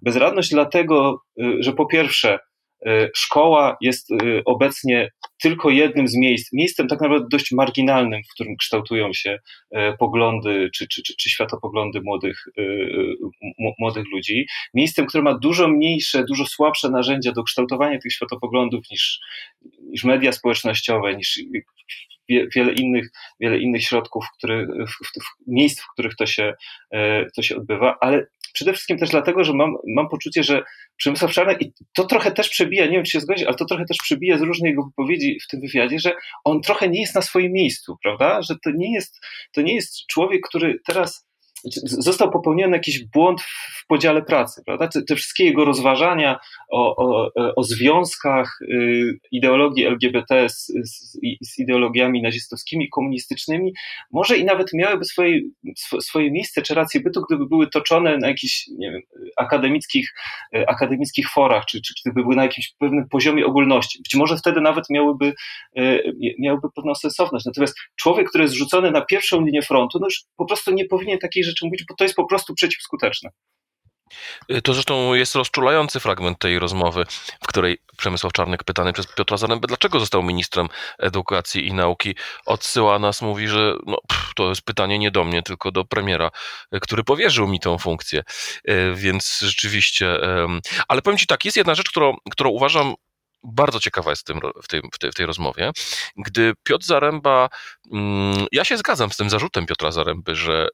Bezradność 0.02 0.50
dlatego, 0.50 1.22
e, 1.40 1.44
że 1.60 1.74
po 1.74 1.86
pierwsze, 1.86 2.40
szkoła 3.16 3.78
jest 3.82 4.12
e, 4.12 4.16
obecnie 4.46 5.10
tylko 5.42 5.70
jednym 5.70 6.08
z 6.08 6.18
miejsc, 6.18 6.54
miejscem 6.54 6.88
tak 6.88 7.02
naprawdę 7.02 7.28
dość 7.32 7.52
marginalnym, 7.52 8.22
w 8.24 8.34
którym 8.34 8.56
kształtują 8.58 9.14
się 9.14 9.40
e, 9.72 9.98
poglądy 9.98 10.70
czy, 10.76 10.88
czy, 10.88 11.04
czy, 11.04 11.16
czy 11.16 11.30
światopoglądy 11.30 12.02
młodych, 12.04 12.46
młodych 13.80 14.06
ludzi. 14.14 14.46
Miejscem, 14.74 15.06
które 15.06 15.24
ma 15.24 15.38
dużo 15.38 15.68
mniejsze, 15.68 16.24
dużo 16.28 16.46
słabsze 16.46 16.90
narzędzia 16.90 17.32
do 17.32 17.44
kształtowania 17.44 18.00
tych 18.00 18.14
światopoglądów 18.14 18.86
niż, 18.92 19.20
niż 19.82 20.04
media 20.04 20.32
społecznościowe, 20.32 21.16
niż 21.16 21.40
wiele 22.30 22.74
innych, 22.74 23.10
wiele 23.40 23.58
innych 23.58 23.84
środków, 23.84 24.26
który, 24.38 24.68
w, 24.68 25.22
w, 25.22 25.48
miejsc, 25.48 25.82
w 25.82 25.92
których 25.94 26.16
to 26.16 26.26
się, 26.26 26.54
to 27.36 27.42
się 27.42 27.56
odbywa, 27.56 27.98
ale 28.02 28.28
przede 28.58 28.74
wszystkim 28.74 28.98
też 28.98 29.10
dlatego, 29.10 29.44
że 29.44 29.54
mam, 29.54 29.76
mam 29.88 30.10
poczucie, 30.10 30.44
że 30.44 30.64
Przemysław 30.98 31.32
Czarnek, 31.32 31.62
i 31.62 31.74
to 31.94 32.06
trochę 32.06 32.32
też 32.32 32.50
przebija, 32.50 32.86
nie 32.86 32.92
wiem 32.92 33.04
czy 33.04 33.12
się 33.12 33.20
zgodzi, 33.20 33.46
ale 33.46 33.56
to 33.56 33.66
trochę 33.66 33.86
też 33.86 33.98
przebija 34.04 34.38
z 34.38 34.42
różnych 34.42 34.70
jego 34.70 34.84
wypowiedzi 34.84 35.38
w 35.44 35.48
tym 35.48 35.62
wywiadzie, 35.62 36.00
że 36.00 36.14
on 36.44 36.62
trochę 36.62 36.90
nie 36.90 37.02
jest 37.02 37.16
na 37.16 37.22
swoim 37.22 37.52
miejscu, 37.52 37.98
prawda? 38.04 38.42
Że 38.42 38.56
to 38.64 38.72
nie 38.76 38.94
jest, 38.94 39.20
to 39.54 39.62
nie 39.62 39.76
jest 39.76 40.08
człowiek, 40.08 40.42
który 40.48 40.80
teraz 40.88 41.27
został 41.84 42.32
popełniony 42.32 42.78
jakiś 42.78 43.06
błąd 43.06 43.42
w 43.42 43.88
podziale 43.88 44.22
pracy, 44.22 44.62
prawda? 44.66 44.88
Te, 44.88 45.02
te 45.02 45.16
wszystkie 45.16 45.46
jego 45.46 45.66
rozważania 45.66 46.40
o, 46.72 46.96
o, 46.96 47.32
o 47.56 47.64
związkach 47.64 48.60
y, 48.62 49.20
ideologii 49.32 49.86
LGBT 49.86 50.50
z, 50.50 50.68
z, 50.68 51.20
z, 51.42 51.60
ideologiami 51.60 52.22
nazistowskimi, 52.22 52.90
komunistycznymi, 52.90 53.74
może 54.12 54.38
i 54.38 54.46
nawet 54.46 54.74
miałyby 54.74 55.06
swoje, 55.06 55.40
swoje 56.00 56.32
miejsce 56.32 56.62
czy 56.62 56.74
rację 56.74 57.02
bytu, 57.02 57.22
gdyby 57.30 57.46
były 57.48 57.68
toczone 57.68 58.18
na 58.18 58.28
jakichś 58.28 58.68
nie 58.68 58.92
wiem, 58.92 59.02
akademickich, 59.38 60.14
y, 60.56 60.68
akademickich 60.68 61.30
forach, 61.30 61.66
czy, 61.66 61.82
czy 61.82 61.94
gdyby 62.06 62.22
były 62.22 62.36
na 62.36 62.44
jakimś 62.44 62.74
pewnym 62.80 63.10
poziomie 63.10 63.46
ogólności. 63.46 64.00
Być 64.00 64.16
może 64.16 64.38
wtedy 64.38 64.62
nawet 64.62 64.90
miałyby, 64.90 65.34
y, 65.80 66.14
miałyby 66.40 66.68
pewną 66.76 66.96
sensowność. 66.96 67.46
Natomiast 67.46 67.78
człowiek, 67.96 68.30
który 68.30 68.44
jest 68.44 68.56
rzucony 68.56 68.92
na 68.92 69.02
pierwszą 69.02 69.46
linię 69.46 69.62
frontu, 69.62 70.00
no 70.00 70.08
już 70.08 70.24
po 70.38 70.46
prostu 70.46 70.72
nie 70.72 70.86
powinien 70.86 71.20
takiej 71.20 71.44
rzeczy 71.44 71.57
mówić, 71.62 71.84
bo 71.90 71.96
to 71.96 72.04
jest 72.04 72.16
po 72.16 72.26
prostu 72.26 72.54
przeciwskuteczne. 72.54 73.30
Y, 74.52 74.62
to 74.62 74.74
zresztą 74.74 75.14
jest 75.14 75.36
rozczulający 75.36 76.00
fragment 76.00 76.40
tej 76.40 76.60
rozmowy, 76.60 77.06
w 77.44 77.48
której 77.48 77.78
Przemysław 77.98 78.34
Czarnek 78.34 78.64
pytany 78.64 78.94
przez 78.94 79.08
Piotra 79.08 79.38
Zarębę, 79.38 79.68
dlaczego 79.68 80.00
został 80.00 80.24
ministrem 80.24 80.68
edukacji 81.00 81.68
i 81.68 81.74
nauki, 81.74 82.16
odsyła 82.46 83.00
nas, 83.00 83.22
mówi, 83.22 83.48
że 83.48 83.76
no, 83.86 83.98
pff, 84.08 84.34
to 84.36 84.50
jest 84.50 84.62
pytanie 84.62 85.00
nie 85.00 85.12
do 85.12 85.24
mnie, 85.24 85.44
tylko 85.44 85.72
do 85.72 85.86
premiera, 85.86 86.32
y, 86.76 86.80
który 86.80 87.04
powierzył 87.04 87.48
mi 87.48 87.60
tą 87.60 87.78
funkcję. 87.78 88.24
Y, 88.70 88.94
więc 88.96 89.40
rzeczywiście, 89.42 90.18
ale 90.88 91.02
powiem 91.02 91.18
Ci 91.18 91.28
tak, 91.28 91.46
jest 91.46 91.58
jedna 91.58 91.76
rzecz, 91.76 91.90
którą, 91.90 92.16
którą 92.32 92.50
uważam 92.50 92.94
bardzo 93.44 93.80
ciekawa 93.80 94.10
jest 94.10 94.22
w, 94.22 94.26
tym, 94.26 94.40
w, 94.64 94.68
tej, 94.68 94.82
w, 94.94 95.00
tej, 95.00 95.12
w 95.12 95.16
tej 95.16 95.26
rozmowie, 95.26 95.72
gdy 96.18 96.54
Piotr 96.64 96.86
Zaręba, 96.86 97.50
mm, 97.92 98.46
ja 98.52 98.66
się 98.66 98.78
zgadzam 98.78 99.12
z 99.12 99.18
tym 99.18 99.30
zarzutem 99.30 99.66
Piotra 99.66 99.92
Zaręby, 99.92 100.36
że 100.36 100.68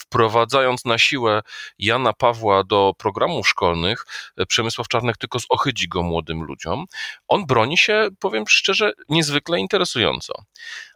wprowadzając 0.00 0.84
na 0.84 0.98
siłę 0.98 1.42
Jana 1.78 2.12
Pawła 2.12 2.64
do 2.64 2.92
programów 2.98 3.48
szkolnych, 3.48 4.06
e, 4.36 4.46
Przemysław 4.46 4.88
Czarnek 4.88 5.16
tylko 5.16 5.38
zohydzi 5.38 5.88
go 5.88 6.02
młodym 6.02 6.42
ludziom, 6.42 6.84
on 7.28 7.46
broni 7.46 7.78
się, 7.78 8.08
powiem 8.18 8.44
szczerze, 8.48 8.92
niezwykle 9.08 9.58
interesująco. 9.58 10.44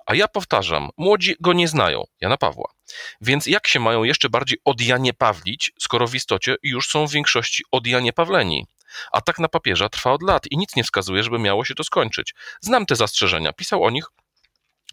A 0.07 0.15
ja 0.15 0.29
powtarzam, 0.29 0.89
młodzi 0.97 1.37
go 1.41 1.53
nie 1.53 1.69
znają, 1.69 2.05
Jana 2.21 2.37
Pawła. 2.37 2.73
Więc 3.21 3.47
jak 3.47 3.67
się 3.67 3.81
mają 3.81 4.05
jeszcze 4.05 4.29
bardziej 4.29 4.59
odjanie 4.65 5.15
Pawlić, 5.15 5.73
skoro 5.79 6.07
w 6.07 6.15
istocie 6.15 6.57
już 6.63 6.89
są 6.89 7.07
w 7.07 7.13
większości 7.13 7.65
odjanie 7.71 8.13
Pawleni? 8.13 8.67
Atak 9.13 9.39
na 9.39 9.49
papieża 9.49 9.89
trwa 9.89 10.13
od 10.13 10.23
lat 10.23 10.47
i 10.51 10.59
nic 10.59 10.77
nie 10.77 10.85
wskazuje, 10.85 11.23
żeby 11.23 11.39
miało 11.39 11.65
się 11.65 11.75
to 11.75 11.85
skończyć. 11.85 12.35
Znam 12.61 12.87
te 12.87 12.97
zastrzeżenia, 12.97 13.53
pisał 13.53 13.85
o 13.85 13.91
nich 13.91 14.05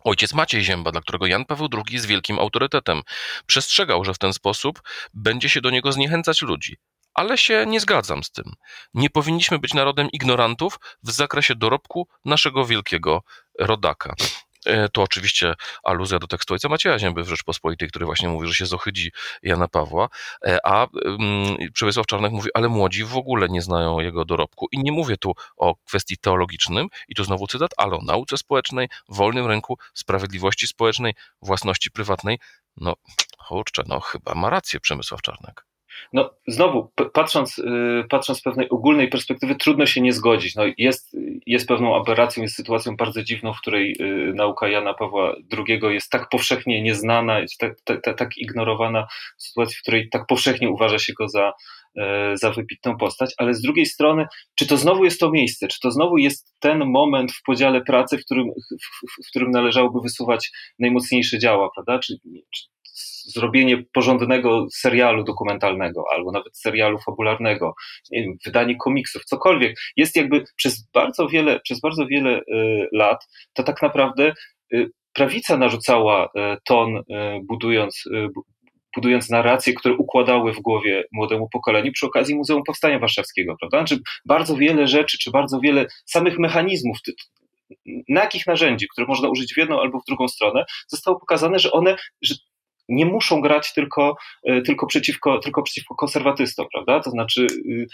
Ojciec 0.03 0.33
Maciej 0.33 0.63
Zięba, 0.63 0.91
dla 0.91 1.01
którego 1.01 1.27
Jan 1.27 1.45
Paweł 1.45 1.67
II 1.73 1.93
jest 1.95 2.05
wielkim 2.05 2.39
autorytetem, 2.39 3.01
przestrzegał, 3.45 4.05
że 4.05 4.13
w 4.13 4.17
ten 4.17 4.33
sposób 4.33 4.81
będzie 5.13 5.49
się 5.49 5.61
do 5.61 5.69
niego 5.69 5.91
zniechęcać 5.91 6.41
ludzi. 6.41 6.77
Ale 7.13 7.37
się 7.37 7.65
nie 7.67 7.79
zgadzam 7.79 8.23
z 8.23 8.31
tym. 8.31 8.53
Nie 8.93 9.09
powinniśmy 9.09 9.59
być 9.59 9.73
narodem 9.73 10.09
ignorantów 10.11 10.79
w 11.03 11.11
zakresie 11.11 11.55
dorobku 11.55 12.07
naszego 12.25 12.65
wielkiego 12.65 13.23
rodaka. 13.59 14.15
E, 14.65 14.89
to 14.89 15.01
oczywiście 15.01 15.53
aluzja 15.83 16.19
do 16.19 16.27
tekstu 16.27 16.53
ojca 16.53 16.69
Macieja 16.69 16.99
Zięby 16.99 17.23
w 17.23 17.29
Rzeczpospolitej, 17.29 17.89
który 17.89 18.05
właśnie 18.05 18.29
mówi, 18.29 18.47
że 18.47 18.53
się 18.53 18.65
zochydzi 18.65 19.11
Jana 19.43 19.67
Pawła, 19.67 20.09
e, 20.45 20.65
a 20.65 20.87
mm, 21.05 21.57
Przemysław 21.73 22.05
Czarnek 22.05 22.31
mówi, 22.31 22.49
ale 22.53 22.69
młodzi 22.69 23.03
w 23.03 23.17
ogóle 23.17 23.49
nie 23.49 23.61
znają 23.61 23.99
jego 23.99 24.25
dorobku. 24.25 24.67
I 24.71 24.79
nie 24.83 24.91
mówię 24.91 25.17
tu 25.17 25.33
o 25.57 25.75
kwestii 25.75 26.17
teologicznym, 26.17 26.87
i 27.07 27.15
tu 27.15 27.23
znowu 27.23 27.47
cytat, 27.47 27.71
ale 27.77 27.95
o 27.95 28.01
nauce 28.01 28.37
społecznej, 28.37 28.87
wolnym 29.09 29.47
rynku, 29.47 29.77
sprawiedliwości 29.93 30.67
społecznej, 30.67 31.13
własności 31.41 31.91
prywatnej. 31.91 32.39
No, 32.77 32.93
kurczę, 33.47 33.83
no 33.87 33.99
chyba 33.99 34.35
ma 34.35 34.49
rację 34.49 34.79
Przemysław 34.79 35.21
Czarnek. 35.21 35.65
No, 36.13 36.29
znowu, 36.47 36.91
patrząc, 37.13 37.59
y, 37.59 38.03
patrząc 38.09 38.39
z 38.39 38.41
pewnej 38.41 38.69
ogólnej 38.69 39.09
perspektywy, 39.09 39.55
trudno 39.55 39.85
się 39.85 40.01
nie 40.01 40.13
zgodzić. 40.13 40.55
No, 40.55 40.63
jest, 40.77 41.17
jest 41.45 41.67
pewną 41.67 41.95
aberracją, 41.95 42.43
jest 42.43 42.55
sytuacją 42.55 42.95
bardzo 42.95 43.23
dziwną, 43.23 43.53
w 43.53 43.61
której 43.61 43.95
y, 44.01 44.33
nauka 44.33 44.67
Jana 44.67 44.93
Pawła 44.93 45.35
II 45.57 45.79
jest 45.93 46.11
tak 46.11 46.29
powszechnie 46.29 46.81
nieznana, 46.81 47.39
jest 47.39 47.57
tak, 47.57 47.81
tak, 47.83 48.17
tak 48.17 48.37
ignorowana, 48.37 49.07
w 49.37 49.43
sytuacji, 49.43 49.77
w 49.77 49.81
której 49.81 50.09
tak 50.09 50.25
powszechnie 50.27 50.69
uważa 50.69 50.99
się 50.99 51.13
go 51.13 51.29
za, 51.29 51.53
e, 51.97 52.37
za 52.37 52.51
wybitną 52.51 52.97
postać, 52.97 53.33
ale 53.37 53.53
z 53.53 53.61
drugiej 53.61 53.85
strony, 53.85 54.25
czy 54.55 54.67
to 54.67 54.77
znowu 54.77 55.05
jest 55.05 55.19
to 55.19 55.31
miejsce, 55.31 55.67
czy 55.67 55.79
to 55.79 55.91
znowu 55.91 56.17
jest 56.17 56.55
ten 56.59 56.85
moment 56.85 57.31
w 57.31 57.43
podziale 57.43 57.81
pracy, 57.81 58.17
w 58.17 58.25
którym, 58.25 58.47
w, 58.81 59.25
w 59.25 59.29
którym 59.29 59.51
należałoby 59.51 59.99
wysuwać 60.01 60.51
najmocniejsze 60.79 61.39
działa, 61.39 61.69
prawda? 61.75 61.99
Czy, 61.99 62.13
czy 62.55 62.63
zrobienie 63.25 63.83
porządnego 63.93 64.67
serialu 64.71 65.23
dokumentalnego 65.23 66.03
albo 66.15 66.31
nawet 66.31 66.57
serialu 66.57 66.99
fabularnego, 66.99 67.75
wydanie 68.45 68.75
komiksów, 68.75 69.25
cokolwiek, 69.25 69.77
jest 69.97 70.15
jakby 70.15 70.43
przez 70.55 70.89
bardzo 70.93 71.27
wiele, 71.27 71.59
przez 71.59 71.79
bardzo 71.79 72.05
wiele 72.05 72.39
y, 72.39 72.43
lat 72.91 73.27
to 73.53 73.63
tak 73.63 73.81
naprawdę 73.81 74.33
y, 74.73 74.91
prawica 75.13 75.57
narzucała 75.57 76.25
y, 76.25 76.57
ton, 76.65 77.03
budując, 77.43 78.03
budując 78.95 79.29
narracje, 79.29 79.73
które 79.73 79.95
układały 79.95 80.53
w 80.53 80.59
głowie 80.59 81.03
młodemu 81.11 81.49
pokoleniu 81.49 81.91
przy 81.91 82.05
okazji 82.05 82.35
Muzeum 82.35 82.63
Powstania 82.63 82.99
Warszawskiego, 82.99 83.55
prawda? 83.59 83.77
Znaczy 83.77 84.01
bardzo 84.25 84.55
wiele 84.55 84.87
rzeczy, 84.87 85.17
czy 85.17 85.31
bardzo 85.31 85.59
wiele 85.59 85.85
samych 86.05 86.39
mechanizmów, 86.39 86.97
na 88.09 88.21
jakich 88.21 88.47
narzędzi, 88.47 88.87
które 88.91 89.07
można 89.07 89.29
użyć 89.29 89.53
w 89.53 89.57
jedną 89.57 89.81
albo 89.81 89.99
w 89.99 90.05
drugą 90.07 90.27
stronę, 90.27 90.65
zostało 90.87 91.19
pokazane, 91.19 91.59
że 91.59 91.71
one, 91.71 91.95
że 92.21 92.35
nie 92.89 93.05
muszą 93.05 93.41
grać 93.41 93.73
tylko, 93.73 94.15
e, 94.43 94.61
tylko, 94.61 94.87
przeciwko, 94.87 95.39
tylko 95.39 95.63
przeciwko 95.63 95.95
konserwatystom, 95.95 96.67
prawda? 96.73 96.99
To 96.99 97.09
znaczy, 97.09 97.47
y, 97.65 97.87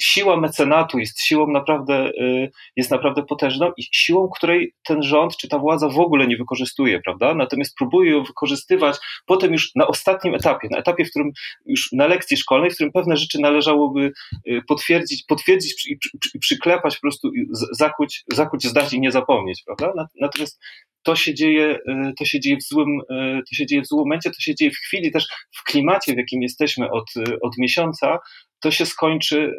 siła 0.00 0.36
mecenatu 0.36 0.98
jest 0.98 1.20
siłą 1.20 1.46
naprawdę, 1.46 2.10
y, 2.10 2.50
jest 2.76 2.90
naprawdę 2.90 3.22
potężną 3.22 3.72
i 3.76 3.82
siłą, 3.92 4.28
której 4.28 4.74
ten 4.84 5.02
rząd 5.02 5.36
czy 5.36 5.48
ta 5.48 5.58
władza 5.58 5.88
w 5.88 5.98
ogóle 5.98 6.26
nie 6.26 6.36
wykorzystuje, 6.36 7.00
prawda? 7.00 7.34
Natomiast 7.34 7.74
próbuje 7.78 8.10
ją 8.10 8.22
wykorzystywać 8.22 8.96
potem 9.26 9.52
już 9.52 9.74
na 9.74 9.86
ostatnim 9.86 10.34
etapie, 10.34 10.68
na 10.70 10.78
etapie, 10.78 11.04
w 11.04 11.10
którym 11.10 11.30
już 11.66 11.92
na 11.92 12.06
lekcji 12.06 12.36
szkolnej, 12.36 12.70
w 12.70 12.74
którym 12.74 12.92
pewne 12.92 13.16
rzeczy 13.16 13.40
należałoby 13.40 14.12
y, 14.48 14.62
potwierdzić, 14.68 15.24
potwierdzić 15.28 15.90
i 16.34 16.38
przyklepać 16.38 16.94
po 16.94 17.00
prostu, 17.00 17.30
zakuć, 17.72 18.24
zakuć, 18.32 18.66
zdać 18.66 18.92
i 18.92 19.00
nie 19.00 19.12
zapomnieć, 19.12 19.62
prawda? 19.66 20.06
Natomiast 20.20 20.60
to 21.06 21.16
się 21.16 21.34
dzieje, 21.34 21.78
y, 21.88 22.12
to 22.18 22.24
się 22.24 22.40
dzieje 22.40 22.56
w 22.56 22.62
złym, 22.62 23.00
y, 23.00 23.42
to 23.50 23.54
się 23.56 23.66
dzieje 23.66 23.82
w 23.82 23.86
złym 23.86 23.98
momencie, 23.98 24.30
to 24.30 24.40
się 24.40 24.54
dzieje 24.54 24.70
w 24.70 24.76
chwili 24.76 25.12
też 25.12 25.26
w 25.56 25.64
klimacie, 25.64 26.14
w 26.14 26.16
jakim 26.16 26.42
jesteśmy 26.42 26.90
od, 26.90 27.16
y, 27.16 27.40
od 27.40 27.58
miesiąca, 27.58 28.18
to 28.60 28.70
się 28.70 28.86
skończy, 28.86 29.52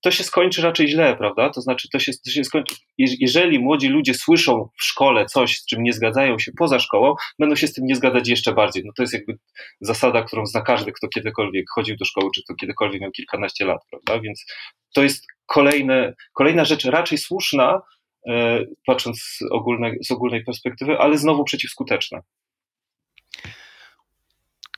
to 0.00 0.10
się 0.10 0.24
skończy 0.24 0.62
raczej 0.62 0.88
źle, 0.88 1.16
prawda? 1.16 1.50
To 1.50 1.60
znaczy, 1.60 1.88
to 1.92 1.98
się, 1.98 2.12
to 2.24 2.30
się 2.30 2.44
skończy, 2.44 2.74
jeżeli 2.98 3.58
młodzi 3.58 3.88
ludzie 3.88 4.14
słyszą 4.14 4.68
w 4.78 4.84
szkole 4.84 5.26
coś, 5.26 5.58
z 5.58 5.66
czym 5.66 5.82
nie 5.82 5.92
zgadzają 5.92 6.38
się 6.38 6.52
poza 6.58 6.78
szkołą, 6.78 7.14
będą 7.38 7.56
się 7.56 7.66
z 7.66 7.72
tym 7.72 7.86
nie 7.86 7.96
zgadzać 7.96 8.28
jeszcze 8.28 8.52
bardziej. 8.52 8.82
No 8.86 8.92
to 8.96 9.02
jest 9.02 9.14
jakby 9.14 9.38
zasada, 9.80 10.22
którą 10.22 10.46
zna 10.46 10.60
każdy, 10.60 10.92
kto 10.92 11.08
kiedykolwiek 11.08 11.64
chodził 11.74 11.96
do 11.96 12.04
szkoły, 12.04 12.30
czy 12.34 12.42
kto 12.42 12.54
kiedykolwiek 12.54 13.00
miał 13.00 13.10
kilkanaście 13.10 13.64
lat, 13.64 13.80
prawda? 13.90 14.20
Więc 14.20 14.44
to 14.94 15.02
jest 15.02 15.26
kolejne, 15.46 16.14
kolejna 16.32 16.64
rzecz 16.64 16.84
raczej 16.84 17.18
słuszna, 17.18 17.80
E, 17.80 17.95
patrząc 18.86 19.18
z 19.18 19.38
ogólnej, 19.52 19.98
z 20.04 20.10
ogólnej 20.10 20.44
perspektywy, 20.44 20.98
ale 20.98 21.18
znowu 21.18 21.44
przeciwskuteczne. 21.44 22.20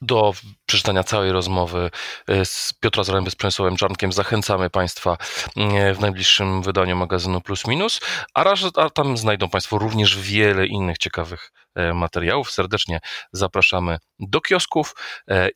Do 0.00 0.32
przeczytania 0.66 1.02
całej 1.02 1.32
rozmowy 1.32 1.90
e, 2.28 2.44
z 2.44 2.72
Piotra 2.80 3.04
Zaręby 3.04 3.30
z 3.30 3.36
Przemysłowem 3.36 3.76
Czarnkiem 3.76 4.12
zachęcamy 4.12 4.70
Państwa 4.70 5.16
e, 5.56 5.94
w 5.94 6.00
najbliższym 6.00 6.62
wydaniu 6.62 6.96
magazynu 6.96 7.40
Plus 7.40 7.66
Minus, 7.66 8.00
a, 8.34 8.44
raz, 8.44 8.60
a 8.76 8.90
tam 8.90 9.16
znajdą 9.16 9.48
Państwo 9.48 9.78
również 9.78 10.18
wiele 10.20 10.66
innych 10.66 10.98
ciekawych 10.98 11.52
materiałów. 11.94 12.50
Serdecznie 12.50 13.00
zapraszamy 13.32 13.98
do 14.18 14.40
kiosków 14.40 14.94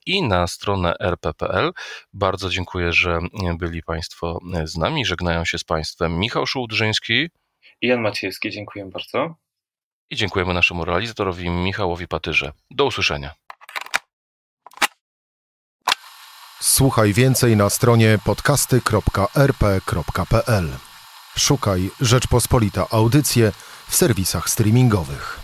i 0.06 0.22
na 0.22 0.46
stronę 0.46 0.94
rp.pl. 1.00 1.70
Bardzo 2.12 2.50
dziękuję, 2.50 2.92
że 2.92 3.18
byli 3.58 3.82
Państwo 3.82 4.38
z 4.64 4.76
nami. 4.76 5.06
Żegnają 5.06 5.44
się 5.44 5.58
z 5.58 5.64
Państwem 5.64 6.18
Michał 6.18 6.46
Szułdrzyński. 6.46 7.28
I 7.82 7.86
Jan 7.86 8.00
Maciejewski, 8.00 8.50
dziękuję 8.50 8.84
bardzo. 8.84 9.34
I 10.10 10.16
dziękujemy 10.16 10.54
naszemu 10.54 10.84
realizatorowi 10.84 11.50
Michałowi 11.50 12.08
Patyrze. 12.08 12.52
Do 12.70 12.84
usłyszenia. 12.84 13.34
Słuchaj 16.60 17.12
więcej 17.12 17.56
na 17.56 17.70
stronie 17.70 18.18
podcasty.rp.pl. 18.24 20.68
Szukaj 21.36 21.90
Rzeczpospolita 22.00 22.86
Audycje 22.90 23.52
w 23.88 23.96
serwisach 23.96 24.50
streamingowych. 24.50 25.41